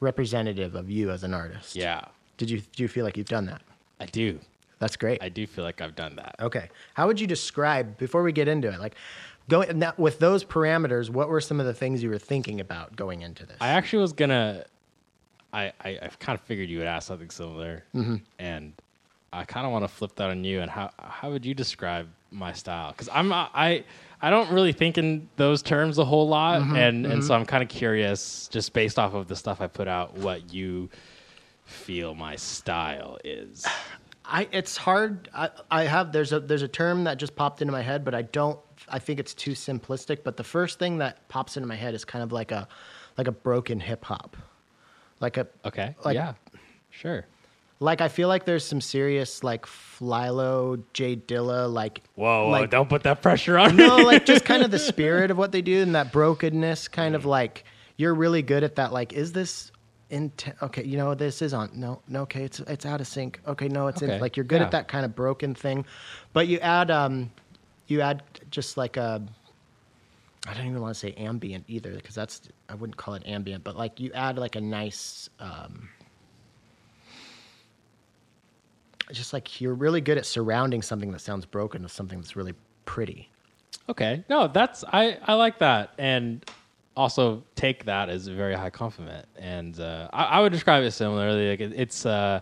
[0.01, 1.77] representative of you as an artist.
[1.77, 3.63] Yeah, Did you do you feel like you've done that?
[4.01, 4.41] I do.
[4.81, 5.23] That's great.
[5.23, 6.35] I do feel like I've done that.
[6.41, 6.69] okay.
[6.95, 8.81] How would you describe before we get into it?
[8.81, 8.97] Like
[9.49, 12.97] going now, with those parameters, what were some of the things you were thinking about
[12.97, 13.57] going into this?
[13.61, 14.65] I actually was gonna.
[15.53, 18.17] I I, I kind of figured you would ask something similar, Mm-hmm.
[18.39, 18.73] and
[19.33, 20.61] I kind of want to flip that on you.
[20.61, 22.93] And how how would you describe my style?
[22.93, 23.85] Because I'm I
[24.23, 27.45] I don't really think in those terms a whole lot, Mm-hmm, and and so I'm
[27.45, 30.89] kind of curious, just based off of the stuff I put out, what you
[31.65, 33.65] feel my style is.
[34.31, 35.29] I it's hard.
[35.35, 38.15] I, I have there's a there's a term that just popped into my head, but
[38.15, 38.59] I don't.
[38.89, 40.23] I think it's too simplistic.
[40.25, 42.69] But the first thing that pops into my head is kind of like a
[43.19, 44.37] like a broken hip hop,
[45.19, 45.95] like a Okay.
[46.05, 46.35] Like- yeah.
[46.93, 47.25] Sure.
[47.79, 52.71] like I feel like there's some serious like FlyLo, J Dilla, like Whoa, whoa, like
[52.71, 54.05] don't put that pressure on no, me.
[54.05, 57.23] like just kind of the spirit of what they do and that brokenness, kind of
[57.23, 57.27] mm.
[57.27, 57.65] like
[57.97, 58.93] you're really good at that.
[58.93, 59.71] Like, is this
[60.11, 60.33] in?
[60.63, 61.71] okay, you know, this is on.
[61.75, 63.41] No, no, okay, it's it's out of sync.
[63.47, 64.21] Okay, no, it's Okay, in.
[64.21, 64.67] Like you're good yeah.
[64.67, 65.85] at that kind of broken thing,
[66.33, 67.31] but you add um,
[67.87, 69.23] you add just like a.
[70.47, 73.65] I don't even want to say ambient either because that's I wouldn't call it ambient,
[73.65, 75.29] but like you add like a nice.
[75.39, 75.89] Um,
[79.13, 82.55] just like you're really good at surrounding something that sounds broken with something that's really
[82.85, 83.29] pretty.
[83.89, 84.25] Okay.
[84.29, 86.45] No, that's I I like that, and
[86.97, 89.27] also take that as a very high compliment.
[89.39, 91.51] And uh, I, I would describe it similarly.
[91.51, 92.41] Like it, it's uh,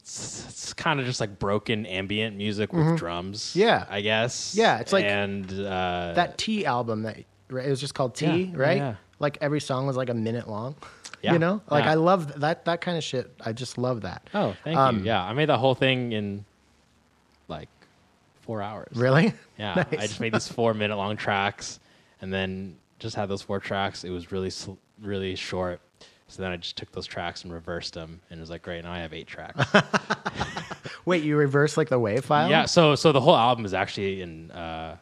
[0.00, 3.40] it's, it's kind of just like broken ambient music with drums.
[3.50, 3.58] Mm-hmm.
[3.60, 3.86] Yeah.
[3.88, 4.54] I guess.
[4.56, 7.18] Yeah, it's like and uh, that T album that
[7.50, 8.76] right, it was just called T, Yeah, right?
[8.76, 8.94] yeah.
[9.18, 10.76] Like every song was like a minute long.
[11.22, 11.62] Yeah, You know?
[11.70, 11.92] Like yeah.
[11.92, 13.32] I love that that kind of shit.
[13.40, 14.28] I just love that.
[14.34, 15.06] Oh, thank Um, you.
[15.06, 16.44] Yeah, I made that whole thing in
[17.48, 17.70] like
[18.42, 18.94] four hours.
[18.94, 19.32] Really?
[19.58, 21.80] Yeah, I just made these four minute long tracks,
[22.20, 24.04] and then just had those four tracks.
[24.04, 25.80] It was really sl- really short.
[26.28, 28.82] So then I just took those tracks and reversed them, and it was like, great,
[28.82, 29.64] now I have eight tracks.
[31.04, 32.50] Wait, you reverse like the wave file?
[32.50, 34.96] yeah, so so the whole album is actually in uh,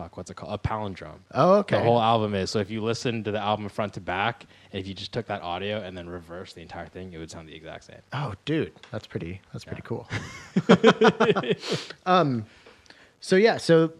[0.00, 0.52] fuck, what's it called?
[0.52, 1.18] A palindrome.
[1.34, 1.76] Oh, okay.
[1.76, 2.50] The whole album is.
[2.50, 5.26] So if you listen to the album front to back, and if you just took
[5.26, 8.00] that audio and then reversed the entire thing, it would sound the exact same.
[8.12, 9.40] Oh, dude, that's pretty.
[9.52, 10.08] That's pretty cool.
[12.06, 12.46] um,
[13.20, 13.92] so yeah, so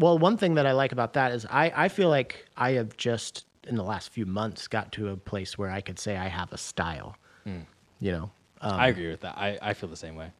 [0.00, 2.96] well, one thing that I like about that is I I feel like I have
[2.96, 6.28] just in the last few months got to a place where I could say I
[6.28, 7.16] have a style.
[7.44, 7.60] Hmm.
[8.00, 8.30] You know,
[8.62, 9.36] um, I agree with that.
[9.36, 10.30] I, I feel the same way.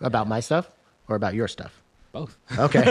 [0.00, 0.70] About my stuff
[1.08, 1.82] or about your stuff?
[2.12, 2.36] Both.
[2.58, 2.80] Okay.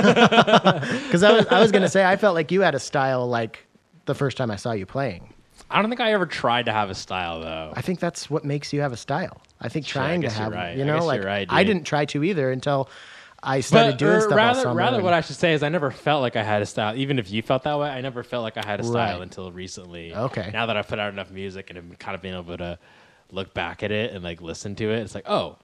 [1.09, 3.27] Because I was, I was going to say, I felt like you had a style
[3.27, 3.65] like
[4.05, 5.33] the first time I saw you playing.
[5.71, 7.73] I don't think I ever tried to have a style though.
[7.75, 9.41] I think that's what makes you have a style.
[9.59, 10.77] I think Sure, I trying to guess you're have, right.
[10.77, 12.89] you I know, like right, I didn't try to either until
[13.41, 14.75] I started doing or stuff all rather, summer.
[14.75, 16.95] rather and- what I should say is I never felt like I had a style.
[16.95, 19.21] Even if you felt that way, I never felt like I had a style Right.
[19.21, 20.13] until recently.
[20.13, 20.49] Okay.
[20.51, 22.77] Now that I've put out enough music and have kind of been able to
[23.31, 25.57] look back at it and like listen to it, it's like, oh,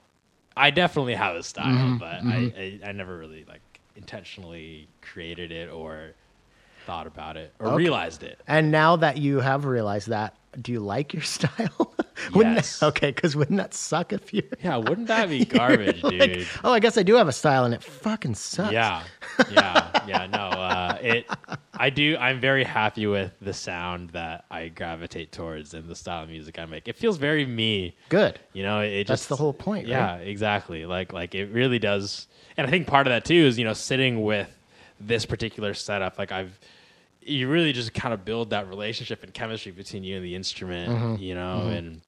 [0.56, 3.60] I definitely have a style, Mm-hmm, but I, I I never really like
[3.94, 6.12] intentionally created it or
[6.86, 7.76] thought about it or Okay.
[7.76, 8.40] realized it.
[8.46, 11.94] And now that you have realized that, do you like your style?
[12.34, 12.80] Wouldn't Yes.
[12.80, 16.46] That, okay, because wouldn't that suck if you're Yeah, wouldn't that be garbage, dude?
[16.64, 18.72] oh, I guess I do have a style and it fucking sucks.
[18.72, 19.02] Yeah,
[19.50, 20.26] yeah, yeah.
[20.26, 21.26] No, uh, it.
[21.78, 22.16] I do.
[22.18, 26.58] I'm very happy with the sound that I gravitate towards and the style of music
[26.58, 26.88] I make.
[26.88, 27.94] It feels very me.
[28.08, 28.40] Good.
[28.54, 30.26] You know, it That's just the whole point, Yeah, right?
[30.26, 30.86] exactly.
[30.86, 32.28] Like, like it really does.
[32.56, 34.48] And I think part of that too is you know sitting with
[34.98, 36.18] this particular setup.
[36.18, 36.58] Like I've,
[37.26, 40.92] you really just kind of build that relationship and chemistry between you and the instrument.
[40.92, 41.22] Mm-hmm.
[41.22, 42.00] You know, and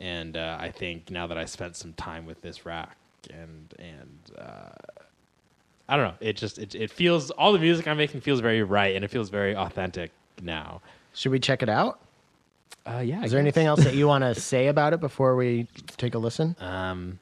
[0.00, 2.96] and uh, I think now that I spent some time with this rack
[3.30, 4.18] and and.
[4.38, 5.02] Uh,
[5.90, 6.14] I don't know.
[6.20, 9.08] It just it, it feels all the music I'm making feels very right and it
[9.08, 10.10] feels very authentic
[10.42, 10.82] now.
[11.14, 12.00] Should we check it out?
[12.86, 13.24] Uh, yeah.
[13.24, 15.66] Is there anything else that you want to say about it before we
[15.96, 16.56] take a listen?
[16.60, 17.18] Um.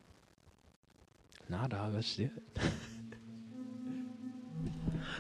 [1.48, 1.94] Nah, dog.
[1.94, 2.62] Let's do it.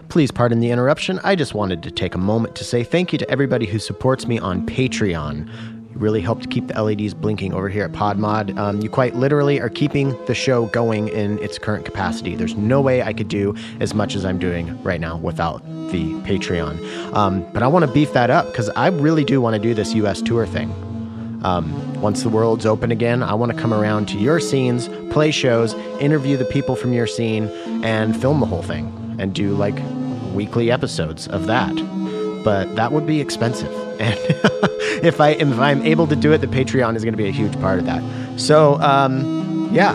[0.08, 1.20] Please pardon the interruption.
[1.24, 4.26] I just wanted to take a moment to say thank you to everybody who supports
[4.26, 5.46] me on Patreon.
[5.90, 8.56] You really helped keep the LEDs blinking over here at PodMod.
[8.58, 12.36] Um, you quite literally are keeping the show going in its current capacity.
[12.36, 16.12] There's no way I could do as much as I'm doing right now without the
[16.22, 17.14] Patreon.
[17.14, 19.74] Um, but I want to beef that up because I really do want to do
[19.74, 20.70] this US tour thing.
[21.42, 25.30] Um, once the world's open again, I want to come around to your scenes, play
[25.30, 27.48] shows, interview the people from your scene,
[27.84, 29.80] and film the whole thing and do like
[30.32, 31.74] weekly episodes of that.
[32.44, 33.72] But that would be expensive.
[33.98, 34.14] And
[35.02, 37.32] if I if I'm able to do it, the Patreon is going to be a
[37.32, 38.02] huge part of that.
[38.38, 39.94] So um, yeah,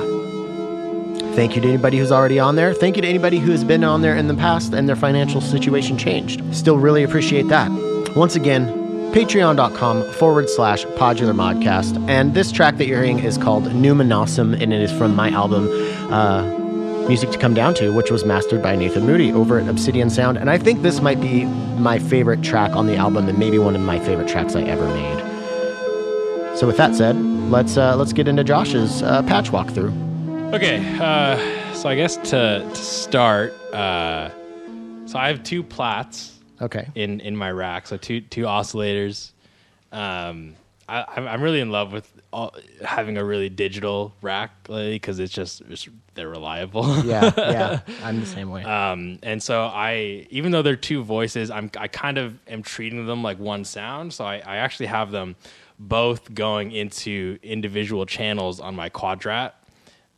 [1.35, 2.73] Thank you to anybody who's already on there.
[2.73, 5.39] Thank you to anybody who has been on there in the past and their financial
[5.39, 6.43] situation changed.
[6.53, 7.71] Still really appreciate that.
[8.17, 8.67] Once again,
[9.13, 11.97] patreon.com forward slash podular modcast.
[12.09, 15.69] And this track that you're hearing is called Numinosum, and it is from my album,
[16.11, 16.43] uh,
[17.07, 20.37] Music to Come Down to, which was mastered by Nathan Moody over at Obsidian Sound.
[20.37, 23.75] And I think this might be my favorite track on the album and maybe one
[23.75, 26.57] of my favorite tracks I ever made.
[26.57, 30.53] So with that said, let's uh, let's get into Josh's uh, patch walkthrough.
[30.53, 30.77] Okay.
[30.99, 34.29] Uh, so I guess to to start, uh,
[35.05, 36.87] so I have two Plaits Okay.
[36.95, 37.87] in in my rack.
[37.87, 39.31] So two two oscillators.
[39.91, 40.55] Um,
[40.87, 45.33] I, I'm I'm really in love with all, having a really digital rack because it's
[45.33, 46.87] just it's, they're reliable.
[47.03, 47.79] Yeah, yeah.
[48.03, 48.63] I'm the same way.
[48.63, 53.05] Um, and so I, even though they're two voices, I'm I kind of am treating
[53.05, 54.13] them like one sound.
[54.13, 55.35] So I, I actually have them
[55.79, 59.53] both going into individual channels on my Quadratt,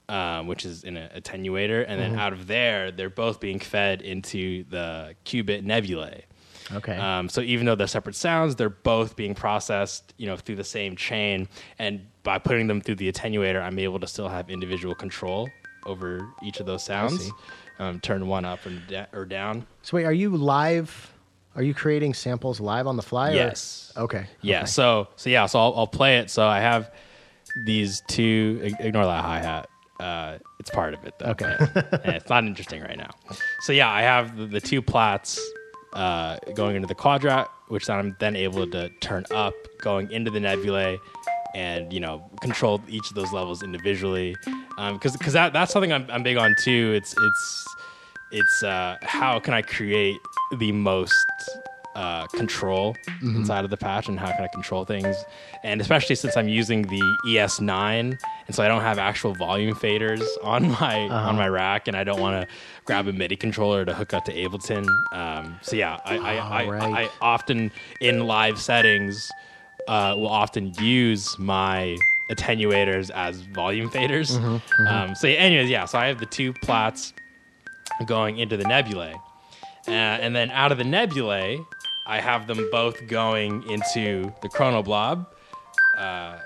[0.09, 4.01] um, which is in an attenuator, and then out of there, they're both being fed
[4.01, 6.25] into the Qu-Bit nebulae.
[6.71, 6.95] Okay.
[6.97, 10.63] Um, so even though they're separate sounds, they're both being processed, you know, through the
[10.63, 11.47] same chain.
[11.79, 15.49] And by putting them through the attenuator, I'm able to still have individual control
[15.85, 17.29] over each of those sounds.
[17.79, 19.65] Um, turn one up and da- or down.
[19.81, 21.11] so wait, are you live?
[21.55, 23.31] Are you creating samples live on the fly?
[23.31, 23.91] or- Yes.
[23.97, 24.27] Okay.
[24.41, 24.59] Yeah.
[24.59, 24.65] okay.
[24.67, 25.45] So so yeah.
[25.47, 26.29] So I'll, I'll play it.
[26.29, 26.91] So I have
[27.65, 28.61] these two.
[28.79, 29.69] Ignore that hi hat.
[29.99, 31.27] Uh, it's part of it though.
[31.27, 31.55] Okay.
[32.05, 33.09] it's not interesting right now.
[33.61, 35.39] So yeah, I have the, the two Plaits
[35.93, 40.39] uh, going into the Quadratt, which I'm then able to turn up, going into the
[40.39, 40.99] nebulae,
[41.55, 44.35] and you know control each of those levels individually.
[44.77, 46.93] Because because that that's something I'm, I'm big on too.
[46.95, 47.75] It's it's
[48.31, 50.17] it's uh, how can I create
[50.57, 51.15] the most
[51.95, 55.15] uh, control inside of the patch and how can I control things.
[55.63, 60.23] And especially since I'm using the ES9, and so I don't have actual volume faders
[60.43, 63.93] on my on my rack, and I don't want to grab a MIDI controller to
[63.93, 64.87] hook up to Ableton.
[65.13, 66.93] Um, so yeah, I I, I, right.
[67.05, 67.71] I often
[68.01, 69.31] in live settings
[69.87, 71.95] uh, will often use my
[72.31, 74.37] attenuators as volume faders.
[74.87, 75.85] Um, so anyways, yeah.
[75.85, 77.13] So I have the two Plaits
[78.05, 79.13] going into the nebulae.
[79.87, 81.59] Uh, and then out of the nebulae,
[82.05, 85.25] I have them both going into the chronoblob,
[85.97, 86.37] uh,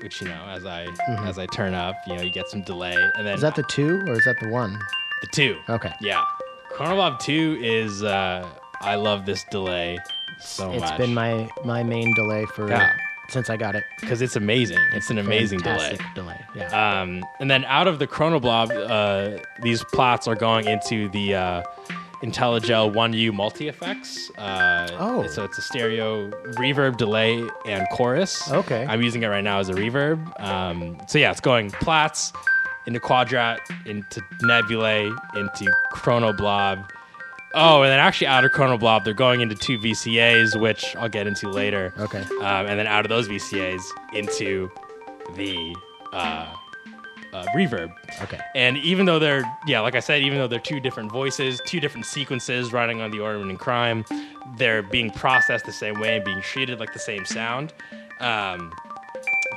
[0.00, 0.86] which you know, as I
[1.26, 3.64] as I turn up, you know, you get some delay, and then Is that the
[3.64, 4.78] two or is that the one?
[5.22, 5.56] the two.
[5.68, 5.92] Okay.
[6.00, 6.24] Yeah,
[6.72, 8.46] chronoblob two is uh,
[8.80, 9.98] I love this delay
[10.40, 10.90] so It's much.
[10.90, 12.92] It's been my my main delay for Yeah.
[13.28, 13.82] since I got it.
[14.00, 14.78] because it's amazing.
[14.92, 15.96] It's an amazing delay.
[16.14, 16.40] Delay.
[16.54, 17.00] Yeah.
[17.00, 21.62] Um, and then out of the Chronoblob, uh, these Plaits are going into the uh,
[22.24, 24.30] Intellijel 1U multi effects.
[24.38, 25.26] Uh, Oh.
[25.26, 28.50] So it's a stereo reverb, delay, and chorus.
[28.50, 28.86] Okay.
[28.88, 30.40] I'm using it right now as a reverb.
[30.40, 32.32] Um, so yeah, it's going Plaits
[32.86, 36.88] into Quadratt, into nebulae, into Chronoblob.
[37.54, 41.26] Oh, and then actually out of Chronoblob, they're going into two VCAs, which I'll get
[41.26, 41.92] into later.
[41.98, 42.20] Okay.
[42.40, 43.80] Um, and then out of those VCAs
[44.12, 44.70] into
[45.36, 45.74] the
[46.12, 46.52] uh,
[47.34, 47.92] uh, reverb.
[48.22, 48.38] okay.
[48.54, 51.80] And even though they're, yeah, like I said, even though they're two different voices, two
[51.80, 54.04] different sequences running on the Ornament and Crime,
[54.56, 57.72] they're being processed the same way and being treated like the same sound.
[58.20, 58.72] Um,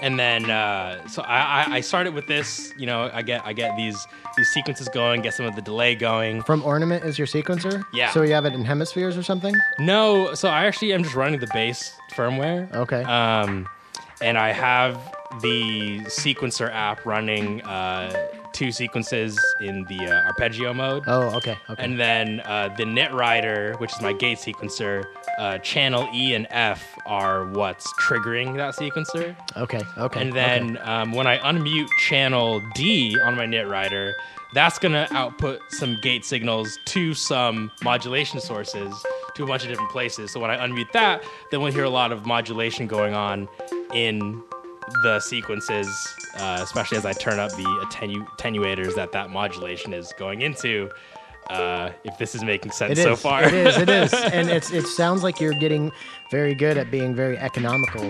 [0.02, 2.74] and then, uh, so I, I, I started with this.
[2.78, 5.96] You know, I get I get these these sequences going, get some of the delay
[5.96, 6.44] going.
[6.44, 7.84] From Ornament is your sequencer?
[7.94, 8.12] Yeah.
[8.12, 9.56] So you have it in hemispheres or something?
[9.80, 12.72] No, so I actually am just running the base firmware.
[12.76, 13.04] Okay.
[13.04, 13.68] Um,
[14.22, 18.12] and I have the sequencer app running uh,
[18.54, 21.04] two sequences in the uh, arpeggio mode.
[21.08, 21.58] oh, okay.
[21.70, 21.84] Okay.
[21.84, 25.06] And then uh, the NetWriter, which is my gate sequencer,
[25.38, 29.36] uh, channel E and F are what's triggering that sequencer.
[29.56, 29.82] okay.
[29.98, 30.22] Okay.
[30.22, 34.14] And then um, when I unmute channel D on my NetWriter,
[34.54, 38.94] that's going to output some gate signals to some modulation sources
[39.36, 40.32] to a bunch of different places.
[40.32, 43.48] So when I unmute that, then we'll hear a lot of modulation going on
[43.94, 44.42] in
[45.04, 45.88] the sequences,
[46.38, 50.90] uh, especially as I turn up the attenu- attenuators that that modulation is going into.
[51.50, 53.04] Uh, if this is making sense It is.
[53.06, 53.78] so far, it is.
[53.78, 54.14] It is.
[54.34, 55.94] And it's it sounds like you're getting
[56.30, 58.04] very good at being very economical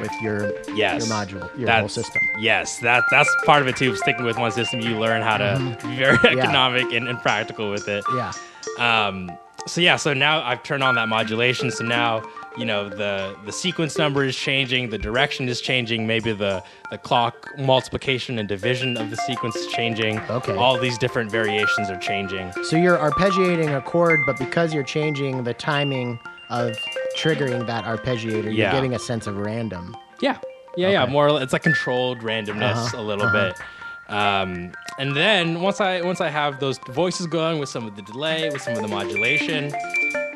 [0.00, 2.22] with your yes, your module, your whole system.
[2.38, 3.96] Yes, that that's part of it too.
[3.96, 6.36] Sticking with one system, you learn how to be very Mm-hmm.
[6.38, 6.42] Yeah.
[6.44, 8.04] economic and, and practical with it.
[8.14, 8.32] Yeah.
[8.78, 9.28] Um,
[9.66, 11.72] so yeah, so now I've turned on that modulation.
[11.72, 12.22] So now
[12.56, 16.98] you know the the sequence number is changing, the direction is changing, maybe the the
[16.98, 20.18] clock multiplication and division of the sequence is changing.
[20.30, 20.54] Okay.
[20.54, 22.52] all these different variations are changing.
[22.64, 26.18] So you're arpeggiating a chord, but because you're changing the timing
[26.50, 26.76] of
[27.16, 28.72] triggering that arpeggiator, you're Yeah.
[28.72, 29.96] getting a sense of random.
[30.20, 30.36] Yeah,
[30.76, 31.02] yeah, yeah.
[31.04, 31.12] Okay.
[31.12, 33.52] More, it's like controlled randomness Uh-huh, a little uh-huh.
[33.52, 34.14] bit.
[34.14, 38.02] Um, and then once I once I have those voices going with some of the
[38.02, 39.72] delay, with some of the modulation,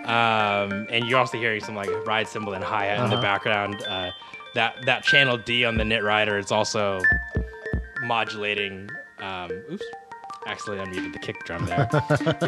[0.08, 3.22] um, and you're also hearing some like ride cymbal and hi hat in the Uh-huh.
[3.22, 3.82] background.
[3.86, 4.10] Uh,
[4.54, 7.00] that that channel D on the NetWriter is also
[8.02, 8.88] modulating.
[9.20, 9.84] Um, oops.
[10.46, 11.82] Accidentally unmuted the kick drum there.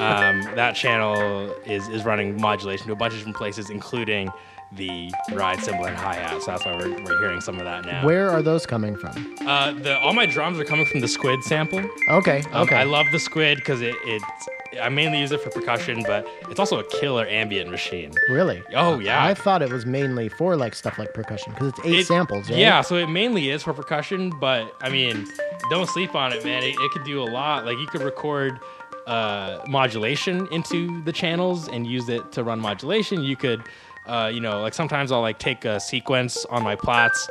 [0.01, 4.31] um, that channel is, is running modulation to a bunch of different places, including
[4.73, 6.41] the ride cymbal and hi hat.
[6.41, 8.07] So that's why we're, we're hearing some of that now.
[8.07, 9.35] Where are those coming from?
[9.47, 11.85] Uh, the all my drums are coming from the Squid sample.
[12.09, 12.43] Okay.
[12.53, 12.77] Um, Okay.
[12.77, 14.49] I love the Squid because it, it's
[14.81, 18.12] I mainly use it for percussion, but it's also a killer ambient machine.
[18.29, 18.62] really?
[18.75, 19.25] Oh, yeah.
[19.25, 22.49] I thought it was mainly for like stuff like percussion because it's eight It- samples.
[22.49, 22.59] Right?
[22.59, 25.27] Yeah, so it mainly is for percussion, but I mean,
[25.71, 26.62] don't sleep on it, man.
[26.62, 27.64] It, it could do a lot.
[27.66, 28.61] Like you could record
[29.07, 33.23] uh, modulation into the channels and use it to run modulation.
[33.25, 33.62] You could,
[34.07, 37.28] uh, you know, like sometimes I'll like take a sequence on my Plaits,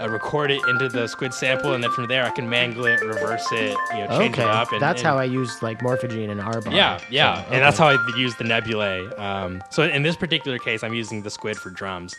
[0.00, 3.00] uh, record it into the squid sample, and then from there I can mangle it,
[3.00, 4.42] reverse it, you know, change Okay.
[4.42, 4.72] it up.
[4.72, 7.78] And, that's and- how I use like morphogene and R yeah, yeah, So, and that's
[7.78, 9.06] how I use the nebulae.
[9.16, 12.14] Um, so in this particular case, I'm using the squid for drums,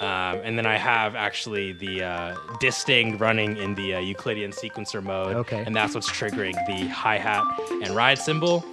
[0.00, 5.02] um, and then I have actually the uh, Disting running in the uh, Euclidean sequencer
[5.02, 5.34] mode.
[5.36, 5.62] Okay.
[5.64, 7.44] and that's what's triggering the hi hat
[7.82, 8.64] and ride cymbal,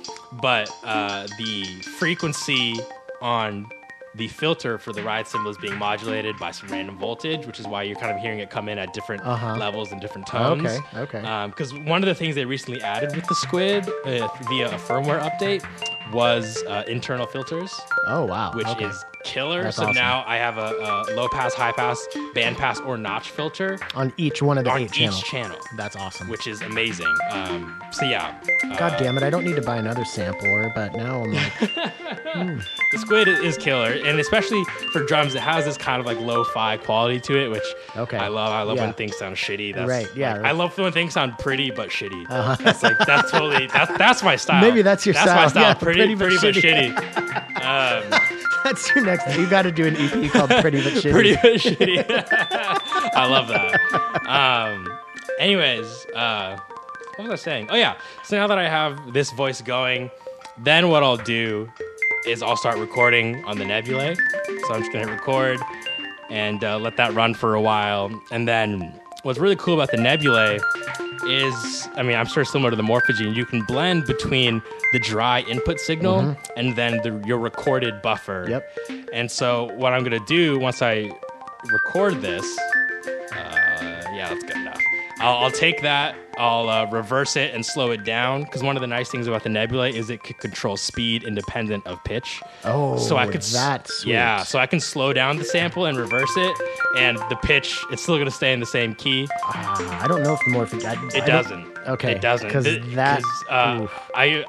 [0.41, 1.63] but uh, the
[1.97, 2.75] frequency
[3.21, 3.65] on
[4.15, 7.67] the filter for the ride cymbal is being modulated by some random voltage, which is
[7.67, 9.55] why you're kind of hearing it come in at different Uh-huh.
[9.57, 10.63] levels and different tones.
[10.65, 11.47] Okay, okay.
[11.47, 15.19] Because one of the things they recently added with the Squid uh, via a firmware
[15.21, 15.63] update
[16.13, 17.73] was uh, internal filters,
[18.07, 18.51] Oh wow.
[18.53, 18.85] which okay.
[18.85, 19.63] is killer.
[19.63, 19.95] That's so awesome.
[19.95, 20.73] now I have a,
[21.09, 24.71] a low pass, high pass, band pass, or notch filter on each one of the
[24.71, 25.23] on eight each channels.
[25.23, 26.29] channel, That's awesome.
[26.29, 27.13] which is amazing.
[27.31, 29.23] Um, so yeah, uh, God damn it!
[29.23, 31.59] I don't need to buy another sampler, but now I'm like,
[32.91, 36.19] the Squid is, is killer, and especially for drums, it has this kind of like
[36.19, 37.63] lo-fi quality to it, which
[37.95, 38.17] Okay.
[38.17, 38.49] I love.
[38.51, 38.85] I love Yeah.
[38.85, 39.73] when things sound shitty.
[39.75, 42.29] That's, Right, yeah, like, I love when things sound pretty but shitty.
[42.29, 42.55] Uh-huh.
[42.63, 44.61] That's like that's totally that's that's my style.
[44.61, 45.41] Maybe that's your that's style.
[45.43, 45.63] my style.
[45.63, 46.93] Yeah, pretty, pretty pretty, but but shitty.
[46.95, 47.63] shitty.
[47.63, 48.32] um,
[48.63, 49.37] that's your next.
[49.37, 51.11] You got to do an EP called Pretty But Shitty.
[51.11, 52.05] pretty but shitty.
[53.15, 54.25] I love that.
[54.27, 54.87] Um,
[55.39, 56.57] anyways, uh,
[57.15, 57.67] what was I saying?
[57.69, 57.97] Oh yeah.
[58.23, 60.09] So now that I have this voice going,
[60.57, 61.69] then what I'll do
[62.25, 64.15] is I'll start recording on the nebulae.
[64.15, 65.59] So I'm just gonna hit record
[66.29, 68.09] and uh, let that run for a while.
[68.31, 70.59] And then what's really cool about the nebulae
[71.27, 74.61] is, I mean, I'm sure similar to the morphogene, you can blend between
[74.91, 78.45] the dry input signal and then the, your recorded buffer.
[78.45, 78.51] Mm-hmm.
[78.51, 79.09] Yep.
[79.13, 81.11] And so what I'm gonna do once I
[81.71, 82.45] record this.
[83.31, 84.79] Uh, yeah, that's good enough.
[85.19, 86.15] I'll, I'll take that.
[86.37, 89.43] I'll uh, reverse it and slow it down because one of the nice things about
[89.43, 92.41] the Nebulae is it can control speed independent of pitch.
[92.63, 94.13] Oh, so I could that's sweet.
[94.13, 94.43] yeah.
[94.43, 96.57] So I can slow down the sample and reverse it,
[96.97, 99.27] and the pitch it's still gonna stay in the same key.
[99.43, 101.13] Ah, I don't know if the morphic.
[101.15, 101.77] It I doesn't.
[101.87, 102.49] Okay, It doesn't.
[102.49, 103.87] 'cause Th- that- 'cause, uh.
[104.15, 104.45] I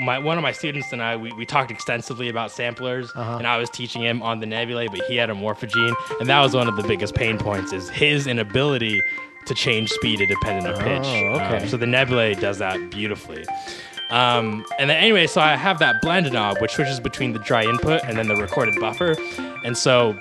[0.00, 3.36] my one of my students and I we, we talked extensively about samplers Uh-huh.
[3.36, 6.40] and I was teaching him on the nebulae but he had a morphogene and that
[6.40, 9.00] was one of the biggest pain points is his inability
[9.46, 11.04] to change speed independent of pitch.
[11.04, 11.58] Oh, okay.
[11.58, 13.44] Um, so the nebulae does that beautifully.
[14.10, 17.64] Um, and then anyway, so I have that blend knob which switches between the dry
[17.64, 19.16] input and then the recorded buffer.
[19.64, 20.18] And so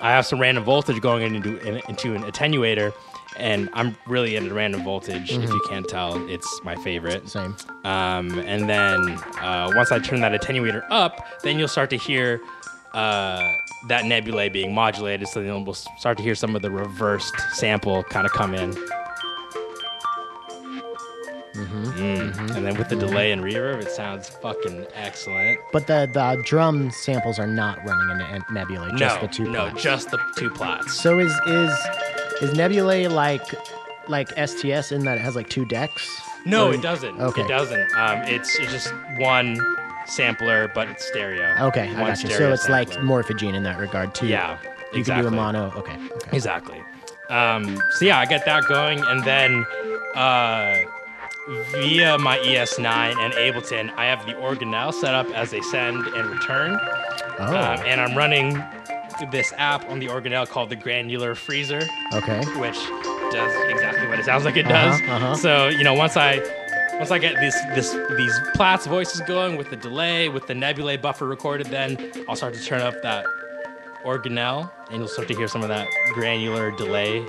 [0.00, 2.92] I have some random voltage going into in, into an attenuator,
[3.38, 5.30] and I'm really into random voltage.
[5.30, 7.28] If you can't tell, it's my favorite.
[7.28, 7.56] Same.
[7.84, 9.08] Um, and then
[9.40, 12.40] uh, once I turn that attenuator up, then you'll start to hear
[12.94, 13.52] uh,
[13.88, 15.28] that nebulae being modulated.
[15.28, 18.74] So then we'll start to hear some of the reversed sample kind of come in.
[21.54, 22.54] Mm-hmm.
[22.54, 25.58] And then with the delay and reverb, it sounds fucking excellent.
[25.72, 29.50] But the the drum samples are not running in nebulae, Just no, the two.
[29.50, 29.82] no, Plaits.
[29.82, 31.00] just the two Plaits.
[31.00, 31.72] So is is
[32.42, 33.42] is Nebulae like
[34.08, 36.20] like STS in that it has like two decks?
[36.44, 37.18] No, Or- it doesn't.
[37.20, 37.42] Okay.
[37.42, 37.96] It doesn't.
[37.96, 39.56] Um, it's, it's just one
[40.06, 41.54] sampler, but it's stereo.
[41.68, 42.30] Okay, I got you.
[42.30, 43.22] So it's like sampler.
[43.22, 44.26] Morphagene in that regard too.
[44.26, 44.58] Yeah,
[44.92, 45.24] You exactly.
[45.24, 45.72] can do a mono.
[45.76, 45.96] Okay.
[46.12, 46.36] okay.
[46.36, 46.82] Exactly.
[47.28, 49.64] Um, so yeah, I get that going, and then
[50.14, 50.76] uh,
[51.72, 56.30] via my ES9 and Ableton, I have the organelle set up as a send and
[56.30, 56.78] return,
[57.38, 57.44] Oh.
[57.46, 58.62] um, and I'm running
[59.32, 61.80] this app on the organelle called the Granular Freezer.
[62.14, 62.40] okay.
[62.60, 62.76] which
[63.32, 65.00] does exactly what it sounds like it does.
[65.00, 65.34] Uh-huh, uh-huh.
[65.36, 66.38] So you know, once I
[66.98, 70.96] once I get this this these Plaits voices going with the delay, with the nebulae
[70.96, 73.26] buffer recorded, then I'll start to turn up that
[74.04, 77.24] organelle, and you'll start to hear some of that granular delay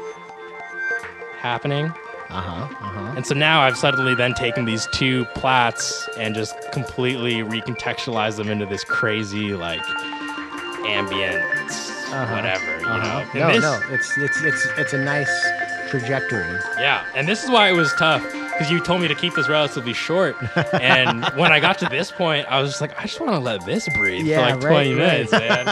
[1.39, 1.86] happening.
[2.30, 2.51] Uh huh.
[2.63, 3.13] Uh huh.
[3.15, 8.49] And so now I've suddenly then taken these two Plaits and just completely recontextualized them
[8.49, 9.82] into this crazy like
[10.86, 11.36] ambient
[12.09, 12.36] Uh-huh.
[12.36, 13.20] whatever, you Uh-huh.
[13.24, 13.30] know.
[13.32, 13.93] And No, this- no.
[13.95, 15.32] It's it's it's it's a nice
[15.89, 16.59] trajectory.
[16.80, 18.24] Yeah, and this is why it was tough
[18.58, 20.36] because you told me to keep this relatively short.
[20.74, 23.39] And when I got to this point, I was just like, I just want to
[23.39, 25.32] let this breathe Yeah, for like 20 right, right.
[25.32, 25.68] minutes, man.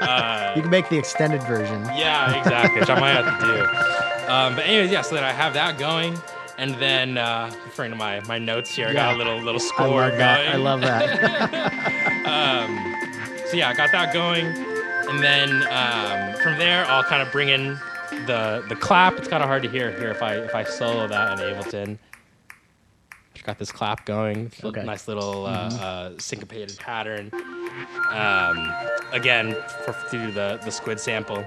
[0.08, 1.82] Uh, You can make the extended version.
[1.96, 3.66] yeah, exactly, which I might have to do.
[4.28, 6.14] Um, but anyways, yeah, so then I have that going.
[6.58, 9.86] And then, uh, referring to my, my notes here, I got a little little score
[9.88, 10.18] love going.
[10.18, 10.48] that.
[10.48, 11.08] I love that.
[13.46, 17.48] So yeah, I got that going, and then um, from there I'll kind of bring
[17.48, 17.78] in
[18.26, 19.16] the the clap.
[19.16, 21.98] It's kind of hard to hear here if I if I solo that in Ableton.
[23.48, 24.52] Got this clap going.
[24.62, 24.84] Okay.
[24.84, 27.30] nice little uh, uh, syncopated pattern.
[28.10, 28.70] Um,
[29.12, 31.42] again, for, through the the squid sample,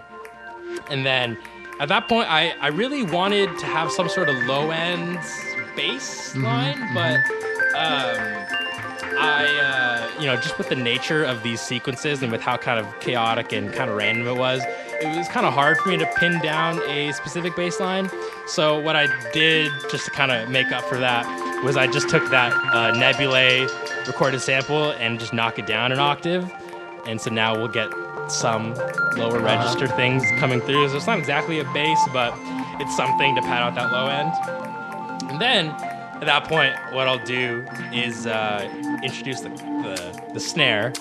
[0.90, 1.38] and then
[1.80, 5.20] at that point I I really wanted to have some sort of low end
[5.76, 7.20] bass line, but.
[7.78, 8.61] Um,
[9.18, 12.80] I, uh, you know, just with the nature of these sequences and with how kind
[12.80, 14.62] of chaotic and kind of random it was,
[15.02, 18.10] it was kind of hard for me to pin down a specific bass line.
[18.48, 21.26] So what I did just to kind of make up for that
[21.64, 23.68] was I just took that uh, Nebulae
[24.08, 26.52] recorded sample and just knock it down an octave.
[27.06, 27.92] And so now we'll get
[28.30, 28.74] some
[29.16, 30.90] lower register things coming through.
[30.90, 32.34] So it's not exactly a bass, but
[32.80, 35.32] it's something to pad out that low end.
[35.32, 35.76] And then
[36.22, 38.70] at that point, what I'll do is uh,
[39.04, 40.94] introduce the, the, the snare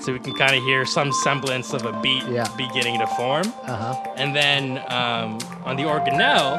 [0.00, 2.46] so we can kind of hear some semblance of a beat Yeah.
[2.56, 3.46] beginning to form.
[3.62, 4.12] Uh huh.
[4.16, 6.58] And then um, on the organelle,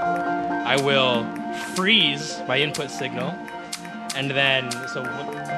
[0.66, 1.24] I will
[1.76, 3.34] freeze my input signal.
[4.16, 5.04] And then, so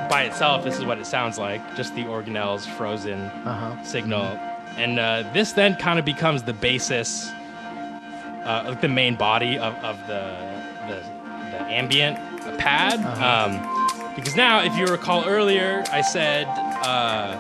[0.10, 3.84] by itself, this is what it sounds like just the organelle's frozen Uh huh.
[3.84, 4.38] signal.
[4.78, 7.30] And uh, this then kind of becomes the basis,
[8.44, 10.36] uh, like the main body of, of the,
[10.88, 10.96] the,
[11.52, 12.18] the ambient
[12.60, 13.00] pad.
[13.20, 16.46] Um, because now, if you recall earlier, I said
[16.84, 17.38] uh,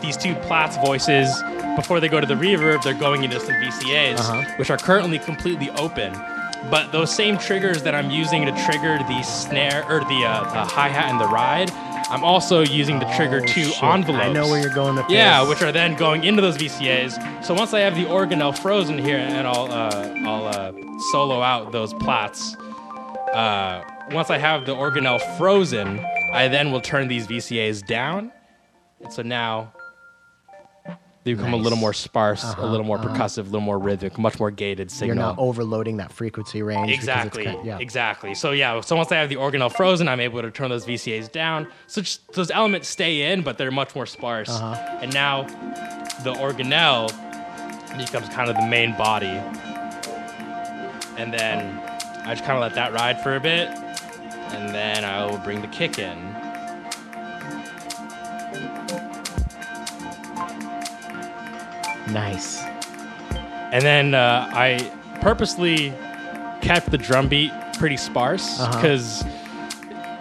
[0.00, 1.28] these two Plaits voices,
[1.76, 4.42] before they go to the reverb, they're going into some VCAs, Uh-huh.
[4.56, 6.12] which are currently completely open.
[6.70, 10.64] But those same triggers that I'm using to trigger the snare or the, uh, the
[10.72, 11.70] hi hat and the ride,
[12.10, 13.82] I'm also using to trigger Oh, two shit.
[13.82, 14.24] envelopes.
[14.24, 17.44] I know where you're going with Yeah, which are then going into those VCAs.
[17.44, 20.72] So once I have the organelle frozen here, and I'll uh, I'll uh,
[21.12, 22.56] solo out those Plaits.
[23.34, 23.82] Uh,
[24.12, 26.00] once I have the organelle frozen,
[26.32, 28.32] I then will turn these VCAs down,
[29.00, 29.72] and so now
[31.24, 33.08] they become a little more sparse, Uh-huh, a little more uh-huh.
[33.08, 35.16] percussive, a little more rhythmic, much more gated signal.
[35.16, 36.90] You're not overloading that frequency range.
[36.92, 37.44] Exactly.
[37.46, 37.78] kind- yeah.
[37.78, 38.34] Exactly.
[38.34, 38.82] So yeah.
[38.82, 41.66] So once I have the organelle frozen, I'm able to turn those VCAs down.
[41.86, 44.50] So just, those elements stay in, but they're much more sparse.
[44.50, 44.98] Uh-huh.
[45.00, 45.44] And now
[46.24, 47.08] the organelle
[47.96, 49.40] becomes kind of the main body.
[51.16, 51.78] And then
[52.26, 53.70] I just kind of let that ride for a bit,
[54.54, 56.18] and then I will bring the kick in.
[62.10, 62.62] Nice.
[63.72, 64.90] And then uh, I
[65.20, 65.92] purposely
[66.60, 68.76] kept the drum beat pretty sparse Uh-huh.
[68.76, 69.24] because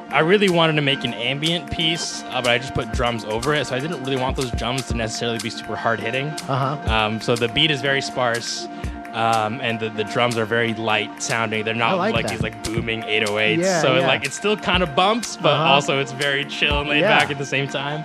[0.10, 3.54] I really wanted to make an ambient piece, uh, but I just put drums over
[3.54, 3.68] it.
[3.68, 6.28] So I didn't really want those drums to necessarily be super hard hitting.
[6.48, 6.94] Uh huh.
[6.94, 8.68] Um, so the beat is very sparse.
[9.14, 11.64] Um, and the, the drums are very light sounding.
[11.64, 13.58] They're not I like like, these like booming 808s.
[13.58, 14.08] Yeah, so it, yeah.
[14.08, 15.74] like it still kind of bumps, but Uh-huh.
[15.74, 17.20] also it's very chill and laid Yeah.
[17.20, 18.04] back at the same time.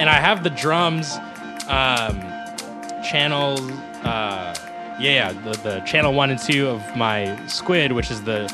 [0.00, 1.16] And I have the drums
[1.68, 2.20] um,
[3.08, 3.56] channel
[4.04, 4.54] uh,
[5.00, 8.52] yeah, the, the channel one and two of my squid, which is the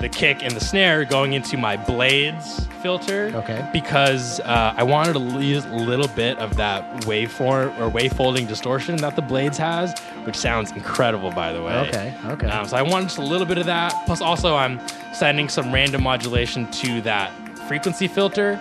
[0.00, 3.30] the kick and the snare, going into my blades filter.
[3.34, 3.68] Okay.
[3.72, 8.46] Because uh, I wanted to use a little bit of that waveform or wave folding
[8.46, 11.74] distortion that the blades has, which sounds incredible, by the way.
[11.88, 12.14] Okay.
[12.26, 12.46] Okay.
[12.46, 13.94] Um, so I wanted just a little bit of that.
[14.06, 14.80] Plus, also I'm
[15.14, 17.30] sending some random modulation to that
[17.68, 18.60] frequency filter,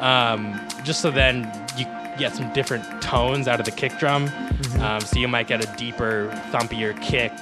[0.00, 4.28] um, just so then you get some different tones out of the kick drum.
[4.28, 4.82] Mm-hmm.
[4.82, 7.32] Um, so you might get a deeper, thumpier kick.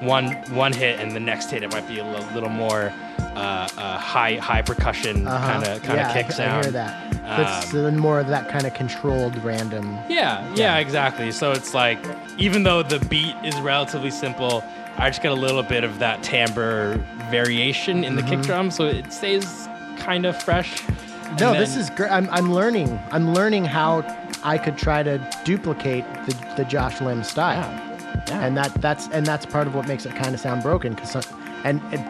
[0.00, 3.98] One one hit, and the next hit it might be a little more uh, uh,
[3.98, 6.50] high high percussion kind of kind of kick I, sound.
[6.50, 7.12] I hear that.
[7.22, 9.94] That's Um, more of that kind of controlled random.
[10.08, 10.76] Yeah, yeah, Yeah.
[10.78, 11.30] exactly.
[11.30, 11.98] So it's like,
[12.38, 14.64] even though the beat is relatively simple,
[14.96, 16.96] I just get a little bit of that timbre
[17.30, 18.30] variation in the Mm-hmm.
[18.36, 20.82] kick drum, so it stays kind of fresh.
[21.28, 22.10] And No, then- this is great.
[22.10, 22.98] I'm, I'm learning.
[23.12, 24.02] I'm learning how
[24.42, 27.89] I could try to duplicate the, the Josh Lim style, yeah.
[28.30, 30.94] And that that's and that's part of what makes it kind of sound broken.
[30.94, 31.26] Because
[31.64, 32.00] and it,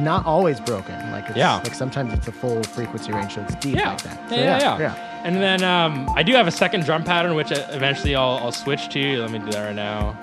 [0.00, 0.94] not always broken.
[1.10, 1.56] Like it's, Yeah.
[1.56, 3.90] like sometimes it's a full frequency range, so it's deep yeah.
[3.90, 4.28] like that.
[4.28, 5.22] So yeah, yeah, yeah.
[5.24, 8.52] And then um, I do have a second drum pattern, which uh, eventually I'll, I'll
[8.52, 9.20] switch to.
[9.22, 10.16] Let me do that right now.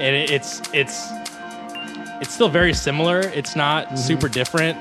[0.00, 1.10] And it, it's it's
[2.22, 3.20] it's still very similar.
[3.20, 3.96] It's not Mm-hmm.
[3.96, 4.78] super different.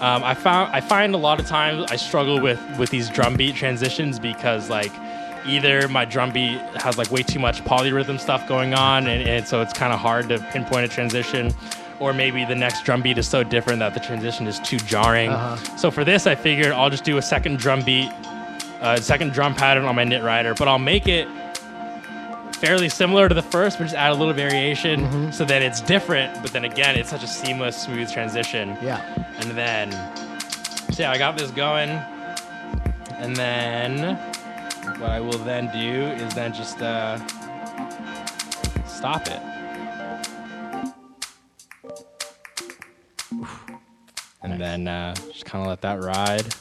[0.00, 3.34] Um, I found I find a lot of times I struggle with with these drum
[3.36, 4.92] beat transitions because like
[5.46, 9.46] either my drum beat has like way too much polyrhythm stuff going on, and, and
[9.46, 11.52] so it's kind of hard to pinpoint a transition.
[12.00, 15.30] Or maybe the next drum beat is so different that the transition is too jarring.
[15.30, 15.76] Uh-huh.
[15.76, 18.10] So for this, I figured I'll just do a second drum beat,
[18.80, 21.28] a second drum pattern on my knit rider, but I'll make it
[22.56, 25.30] fairly similar to the first, but just add a little variation Mm-hmm.
[25.30, 26.42] so that it's different.
[26.42, 28.76] But then again, it's such a seamless, smooth transition.
[28.82, 29.00] Yeah.
[29.38, 29.92] And then,
[30.92, 31.90] so yeah, I got this going.
[33.18, 34.18] And then,
[35.02, 37.18] what I will then do is then just uh,
[38.86, 39.40] stop it.
[44.42, 46.54] And then uh, just kind of let that ride.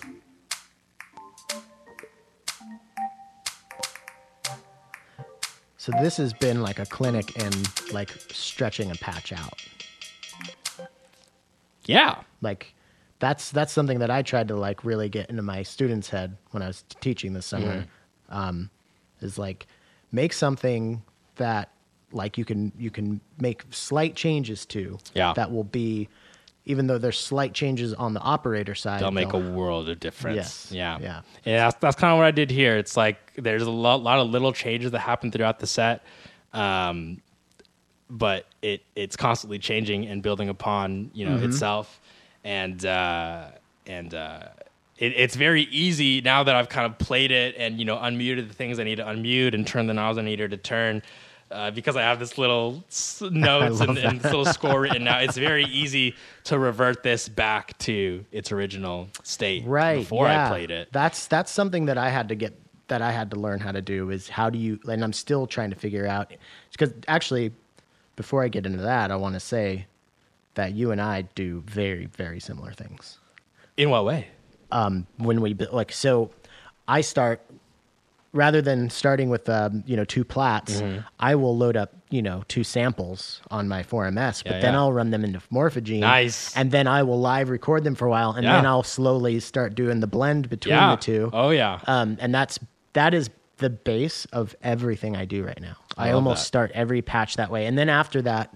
[5.77, 7.51] So this has been like a clinic in
[7.91, 9.61] like stretching a patch out.
[11.85, 12.23] Yeah.
[12.41, 12.73] like
[13.19, 16.63] that's that's something that I tried to like really get into my students' head when
[16.63, 17.81] I was teaching this summer.
[17.81, 18.00] Mm-hmm.
[18.31, 18.69] Um,
[19.21, 19.67] is like
[20.11, 21.03] make something
[21.35, 21.69] that
[22.11, 24.97] like you can you can make slight changes to.
[25.13, 25.33] Yeah.
[25.33, 26.09] That will be,
[26.65, 29.01] even though there's slight changes on the operator side.
[29.01, 30.35] They'll make a they'll- world of difference.
[30.35, 30.71] Yes.
[30.71, 30.97] Yeah.
[30.99, 31.21] Yeah.
[31.45, 31.57] Yeah.
[31.65, 32.77] That's, that's kind of what I did here.
[32.77, 36.03] It's like there's a lot, lot of little changes that happen throughout the set.
[36.53, 37.21] Um,
[38.09, 41.45] but it it's constantly changing and building upon you know Mm-hmm.
[41.45, 42.01] itself
[42.43, 43.45] and uh
[43.87, 44.47] and uh
[45.01, 48.47] it, it's very easy now that I've kind of played it and you know unmuted
[48.47, 51.01] the things I need to unmute and turn the knobs I needed to turn
[51.49, 55.17] uh, because I have this little s- notes and, and this little score written now.
[55.19, 56.15] It's very easy
[56.45, 60.45] to revert this back to its original state right before yeah.
[60.45, 60.89] I played it.
[60.91, 62.57] That's that's something that I had to get
[62.87, 65.47] that I had to learn how to do is how do you and I'm still
[65.47, 66.31] trying to figure out
[66.71, 67.51] because actually
[68.15, 69.87] before I get into that I want to say
[70.53, 73.17] that you and I do very very similar things.
[73.77, 74.27] In what way?
[74.71, 76.31] Um, when we like so
[76.87, 77.41] i start
[78.33, 80.99] rather than starting with um, you know two Plaits Mm-hmm.
[81.19, 84.79] i will load up you know two samples on my 4ms but Yeah, then yeah.
[84.79, 86.55] i'll run them into Morphagene Nice.
[86.55, 88.55] and then i will live record them for a while and Yeah.
[88.57, 91.79] then i'll slowly start doing the blend between the two Oh yeah.
[91.87, 92.57] um, and that's
[92.93, 95.75] that is the base of everything I do right now.
[95.95, 96.47] I, love almost that.
[96.47, 98.49] start every patch that way, and then after that,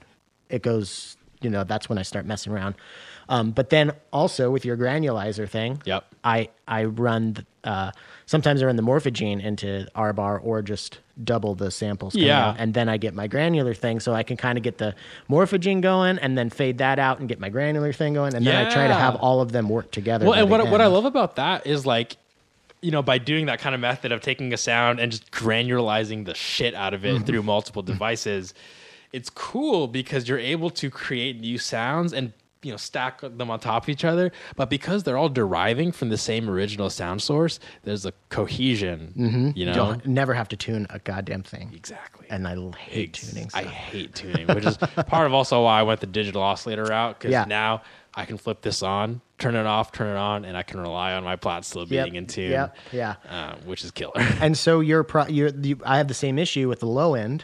[0.49, 1.15] it goes.
[1.41, 2.73] You know, that's when I start messing around.
[3.27, 6.05] Um, but then also with your granulizer thing, Yep.
[6.23, 7.45] I I run.
[7.63, 7.91] Uh,
[8.27, 12.13] sometimes I run the Morphagene into Arbhar or just double the samples.
[12.15, 12.49] Yeah.
[12.49, 14.93] out, and then I get my granular thing, so I can kind of get the
[15.29, 18.55] Morphagene going, and then fade that out and get my granular thing going, and then
[18.67, 20.25] I try to have all of them work together.
[20.25, 22.17] Well, and what what I love about that is like
[22.81, 26.25] you know, by doing that kind of method of taking a sound and just granularizing
[26.25, 27.23] the shit out of it Mm-hmm.
[27.23, 28.53] through multiple devices,
[29.11, 32.31] it's cool because you're able to create new sounds and
[32.63, 34.31] you know stack them on top of each other.
[34.55, 39.13] But because they're all deriving from the same original sound source, there's a cohesion.
[39.15, 39.57] You know, Mm-hmm.
[39.57, 41.71] You don't never have to tune a goddamn thing.
[41.75, 42.27] exactly.
[42.29, 44.77] And I hate Ex- tuning I hate tuning, which is
[45.07, 47.45] part of also why I went the digital oscillator route because Yeah.
[47.47, 47.81] now
[48.17, 51.13] I can flip this on, turn it off, turn it on, and I can rely
[51.13, 52.49] on my Plaits still Yep, being in tune.
[52.51, 53.15] yep, yeah.
[53.29, 54.13] uh, which is killer.
[54.41, 57.43] and so you're, pro- you're you, I have the same issue with the low end.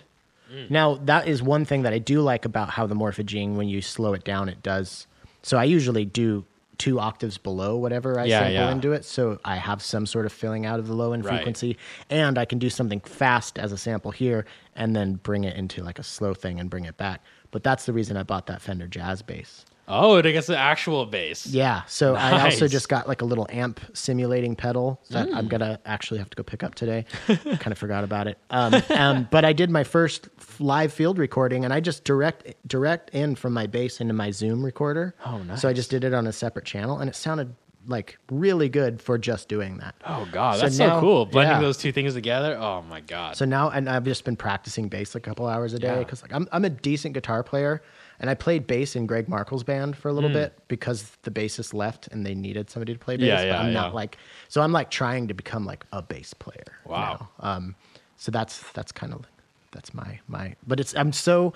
[0.52, 0.70] Mm.
[0.70, 3.82] Now that is one thing that I do like about how the Morphagene, when you
[3.82, 5.08] slow it down, it does.
[5.44, 6.46] So I usually do
[6.78, 8.72] two octaves below whatever I Yeah, sample yeah.
[8.72, 11.36] into it, so I have some sort of filling out of the low end Right.
[11.38, 11.78] frequency,
[12.10, 14.46] and I can do something fast as a sample here,
[14.76, 17.22] and then bring it into like a slow thing and bring it back.
[17.52, 19.64] But that's the reason I bought that Fender Jazz bass.
[19.92, 21.46] Oh, it gets the actual bass.
[21.48, 21.84] Yeah.
[21.88, 25.36] So I also just got like a little amp simulating pedal that Mm.
[25.36, 27.06] I'm gonna actually have to go pick up today.
[27.28, 28.38] kind of forgot about it.
[28.50, 33.10] Um, um, but I did my first live field recording, and I just direct direct
[33.12, 35.16] in from my bass into my Zoom recorder.
[35.26, 35.56] Oh, no.
[35.56, 37.54] So I just did it on a separate channel, and it sounded
[37.88, 39.96] like really good for just doing that.
[40.06, 41.26] Oh god, So that's now- so cool.
[41.26, 41.62] Blending yeah.
[41.62, 42.56] those two things together.
[42.56, 43.36] Oh my god.
[43.36, 45.98] So now, and I've just been practicing bass a couple hours a day Yeah.
[46.00, 47.82] because like I'm I'm a decent guitar player,
[48.22, 51.74] and I played bass in Greg Markle's band for a little bit because the bassist
[51.74, 53.24] left and they needed somebody to play bass.
[53.24, 53.28] Hmm.
[53.30, 54.18] Yeah, but yeah, I'm not like
[54.48, 56.64] so I'm like trying to become like a bass player.
[56.86, 57.28] Wow.
[57.42, 57.50] now.
[57.50, 57.76] Um,
[58.16, 59.26] so that's that's kind of
[59.72, 60.56] that's my my.
[60.66, 61.54] But it's I'm so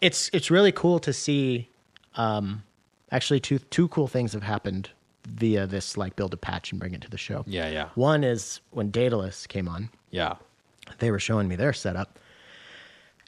[0.00, 1.68] it's it's really cool to see.
[2.14, 2.62] Um,
[3.10, 4.90] actually, two two cool things have happened
[5.26, 7.44] via this like build a patch and bring it to the show.
[7.46, 10.36] yeah, yeah, One is when Daedalus came on yeah.
[11.00, 12.18] they were showing me their setup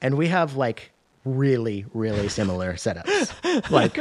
[0.01, 0.93] and we have like
[1.25, 3.71] really really similar setups.
[3.71, 3.99] Like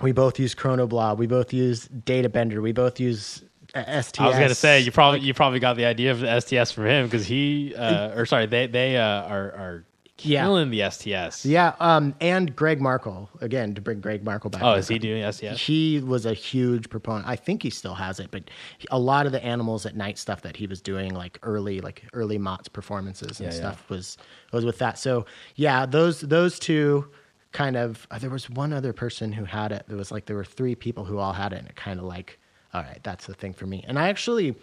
[0.00, 2.60] we both use chronoblob we both use data bender.
[2.62, 3.42] We both use
[3.74, 6.40] uh, sts I was gonna say you probably you probably got the idea of the
[6.40, 9.84] STS from him because he uh, or sorry they they uh, are are
[10.20, 10.42] Yeah.
[10.42, 11.46] killing the STS.
[11.46, 15.22] yeah um and greg markle again to bring greg markle back Oh, is he doing
[15.32, 15.60] STS?
[15.60, 18.44] he was a huge proponent i think he still has it but
[18.90, 22.02] a lot of the animals at night stuff that he was doing like early like
[22.14, 23.60] early MOTS performances and Yeah, yeah.
[23.60, 24.16] stuff was
[24.52, 25.24] was with that so
[25.54, 27.08] yeah those those two
[27.52, 30.36] kind of uh, there was one other person who had it there was like there
[30.36, 32.38] were three people who all had it and it kind of like
[32.74, 34.54] all right that's the thing for me and i actually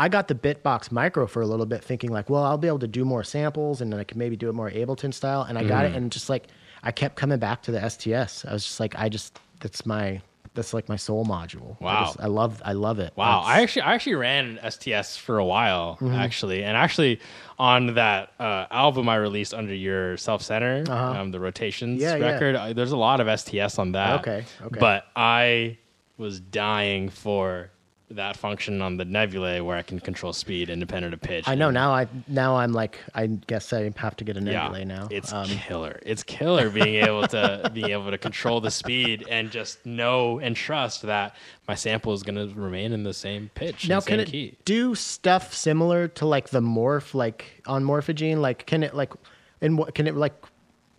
[0.00, 2.78] I got the Bitbox Micro for a little bit, thinking like, well, I'll be able
[2.80, 5.42] to do more samples and then I can maybe do it more Ableton style.
[5.42, 6.46] And I got it, and just like
[6.82, 8.44] I kept coming back to the STS.
[8.46, 10.22] I was just like, I just that's my
[10.54, 11.76] that's like my soul module.
[11.80, 12.04] I, Wow.
[12.06, 13.12] just, I love I love it.
[13.14, 16.14] Wow, It's- I actually I actually ran an STS for a while Mm-hmm.
[16.14, 17.20] actually, and actually
[17.58, 21.20] on that uh, album I released under your Self Center, Uh-huh.
[21.20, 22.30] um, the Rotations Yeah, yeah.
[22.32, 22.56] record.
[22.56, 24.20] I, there's a lot of STS on that.
[24.20, 24.80] Okay, okay.
[24.80, 25.76] But I
[26.16, 27.70] was dying for
[28.10, 31.46] that function on the Nebulae where I can control speed independent of pitch.
[31.46, 31.92] I know now.
[31.92, 35.08] I now I'm like I guess I have to get a Yeah, Nebulae now.
[35.10, 36.00] it's Um, killer.
[36.04, 40.56] It's killer being able to being able to control the speed and just know and
[40.56, 41.36] trust that
[41.68, 44.56] my sample is going to remain in the same pitch, now can it key.
[44.64, 49.12] do stuff similar to like the morph like on morphagene like can it like
[49.60, 50.34] and what can it like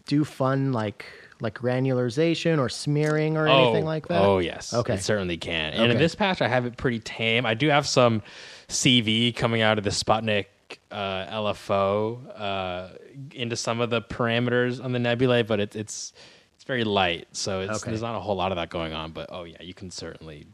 [0.05, 1.05] do fun like
[1.41, 4.73] like granularization or smearing or anything like that Oh yes.
[4.73, 4.93] Okay.
[4.93, 5.73] It certainly can.
[5.73, 7.45] And in this patch I have it pretty tame.
[7.45, 8.21] I do have some
[8.67, 10.45] CV coming out of the Sputnik
[10.91, 12.89] uh, LFO uh,
[13.33, 16.13] into some of the parameters on the nebulae, but it, it's
[16.55, 17.89] it's very light, so it's, Okay.
[17.91, 19.11] there's not a whole lot of that going on.
[19.11, 20.45] But oh yeah, you can certainly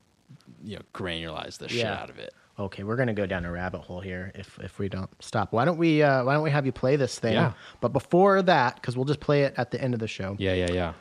[0.64, 2.34] you know granularize the shit out of it.
[2.60, 5.64] Okay we're gonna go down a rabbit hole here if if we don't stop why
[5.66, 7.54] don't we uh why don't we have you play this thing Yeah.
[7.82, 10.54] but before that because we'll just play it at the end of the show Yeah,
[10.54, 10.94] yeah, yeah.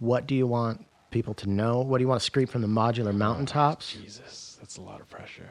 [0.00, 2.68] what do you want people to know what do you want to scream from the
[2.68, 5.48] modular mountaintops Jesus, that's a lot of pressure.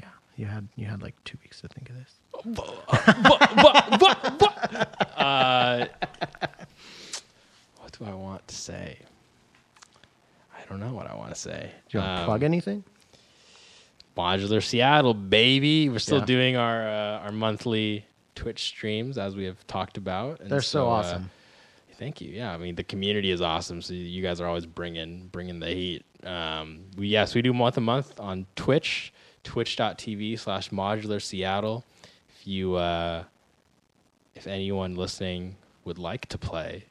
[0.00, 2.14] yeah you had you had like two weeks to think of this
[5.16, 5.86] uh,
[7.78, 8.98] what do I want to say?
[10.56, 11.70] I don't know what I want to say.
[11.88, 12.84] do you want to Um, plug anything
[14.16, 15.88] Modular Seattle, baby.
[15.88, 16.24] We're still Yeah.
[16.26, 20.40] doing our uh, our monthly Twitch streams as we have talked about.
[20.40, 21.30] And they're so, uh, awesome
[21.98, 22.30] Thank you.
[22.32, 23.80] Yeah, I mean the community is awesome.
[23.80, 26.04] So you guys are always bringing bringing the heat.
[26.24, 29.12] Um, we yes, we do month a month on Twitch,
[29.44, 31.84] twitch.tv slash modular Seattle.
[32.40, 33.22] If you uh,
[34.34, 36.86] if anyone listening would like to play,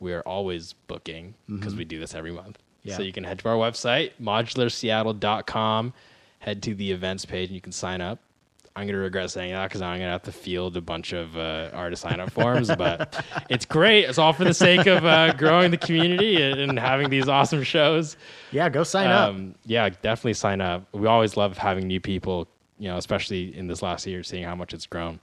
[0.00, 2.58] we are always booking because we do this every month.
[2.82, 2.96] Yeah.
[2.96, 5.92] So you can head to our website, modularseattle.com,
[6.38, 8.18] head to the events page, and you can sign up.
[8.74, 11.14] I'm going to regret saying that because I'm going to have to field a bunch
[11.14, 14.04] of uh, artist sign up forms, but it's great.
[14.04, 17.62] It's all for the sake of uh, growing the community and, and having these awesome
[17.62, 18.18] shows.
[18.52, 20.86] yeah go sign up Um, yeah, definitely sign up.
[20.92, 22.48] We always love having new people
[22.78, 25.18] you know, especially in this last year, seeing how much it's grown.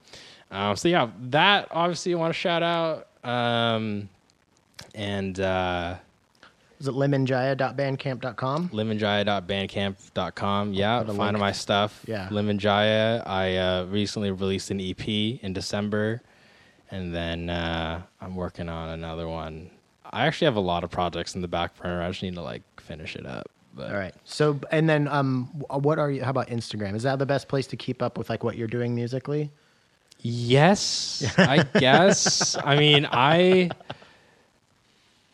[0.50, 3.08] Um, so yeah, that obviously I want to shout out.
[3.22, 4.08] Um,
[4.94, 5.96] and uh,
[6.84, 8.68] Is it limanjaya.bandcamp.com?
[8.68, 10.74] limanjaya.bandcamp.com.
[10.74, 11.38] Yeah, find link.
[11.38, 12.04] my stuff.
[12.06, 12.28] Yeah.
[12.30, 13.26] Limanjaya.
[13.26, 16.20] I uh, recently released an EP in December,
[16.90, 19.70] and then uh, I'm working on another one.
[20.12, 22.02] I actually have a lot of projects in the back burner.
[22.02, 23.50] I just need to like finish it up.
[23.72, 24.14] But All right.
[24.24, 26.22] So, and then, um, what are you?
[26.22, 26.96] How about Instagram?
[26.96, 29.50] Is that the best place to keep up with like what you're doing musically?
[30.20, 32.58] Yes, I guess.
[32.62, 33.70] I mean, I.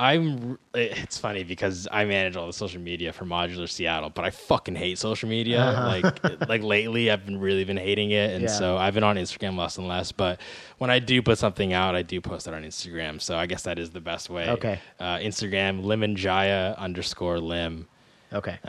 [0.01, 0.59] I'm.
[0.75, 4.75] It's funny because I manage all the social media for Modular Seattle, but I fucking
[4.75, 5.59] hate social media.
[6.03, 8.49] Like, like lately, I've been really been hating it, and Yeah.
[8.49, 10.11] so I've been on Instagram less and less.
[10.11, 10.41] But
[10.79, 13.21] when I do put something out, I do post it on Instagram.
[13.21, 14.49] So I guess that is the best way.
[14.49, 14.81] Okay.
[14.99, 17.87] Uh, Instagram limanjaya underscore lim.
[18.33, 18.59] Okay.
[18.65, 18.69] Uh,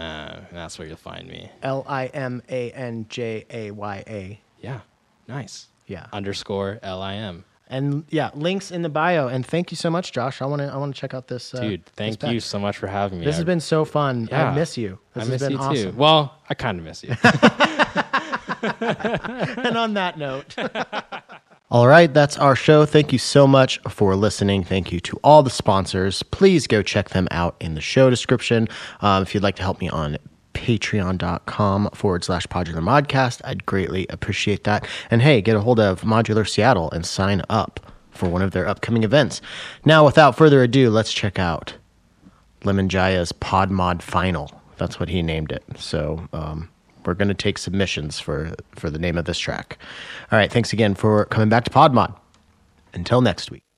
[0.50, 1.50] and that's where you'll find me.
[1.64, 4.42] L I M A N J A Y A.
[4.60, 4.82] Yeah.
[5.28, 5.68] Nice.
[5.88, 6.08] Yeah.
[6.12, 7.46] Underscore L I M.
[7.72, 9.30] And yeah, links in the bio.
[9.30, 10.42] And thank you so much, Josh.
[10.42, 10.68] I want to.
[10.68, 11.54] I want to check out this.
[11.54, 12.34] Uh, Dude, thank pack.
[12.34, 13.26] you so much for having me.
[13.26, 14.28] This I has been so fun.
[14.30, 15.00] I miss you.
[15.14, 15.92] This I miss you awesome.
[15.92, 15.98] too.
[15.98, 17.16] Well, I kind of miss you.
[19.66, 20.54] and on that note.
[21.72, 22.86] All right, that's our show.
[22.86, 24.66] Thank you so much for listening.
[24.66, 26.22] Thank you to all the sponsors.
[26.22, 28.68] Please go check them out in the show description.
[29.00, 30.18] Um, if you'd like to help me on
[30.54, 34.88] patreon.com forward slash modular modcast, I'd greatly appreciate that.
[35.10, 37.80] And hey, get a hold of Modular Seattle and sign up
[38.12, 39.42] for one of their upcoming events.
[39.86, 41.76] Now, without further ado, let's check out
[42.64, 44.52] Limanjaya's Pod Mod Final.
[44.78, 45.64] That's what he named it.
[45.78, 46.70] So um,
[47.06, 49.78] we're going to take submissions for for the name of this track.
[50.32, 52.14] All right, thanks again for coming back to Pod Mod.
[52.94, 53.71] Until next week.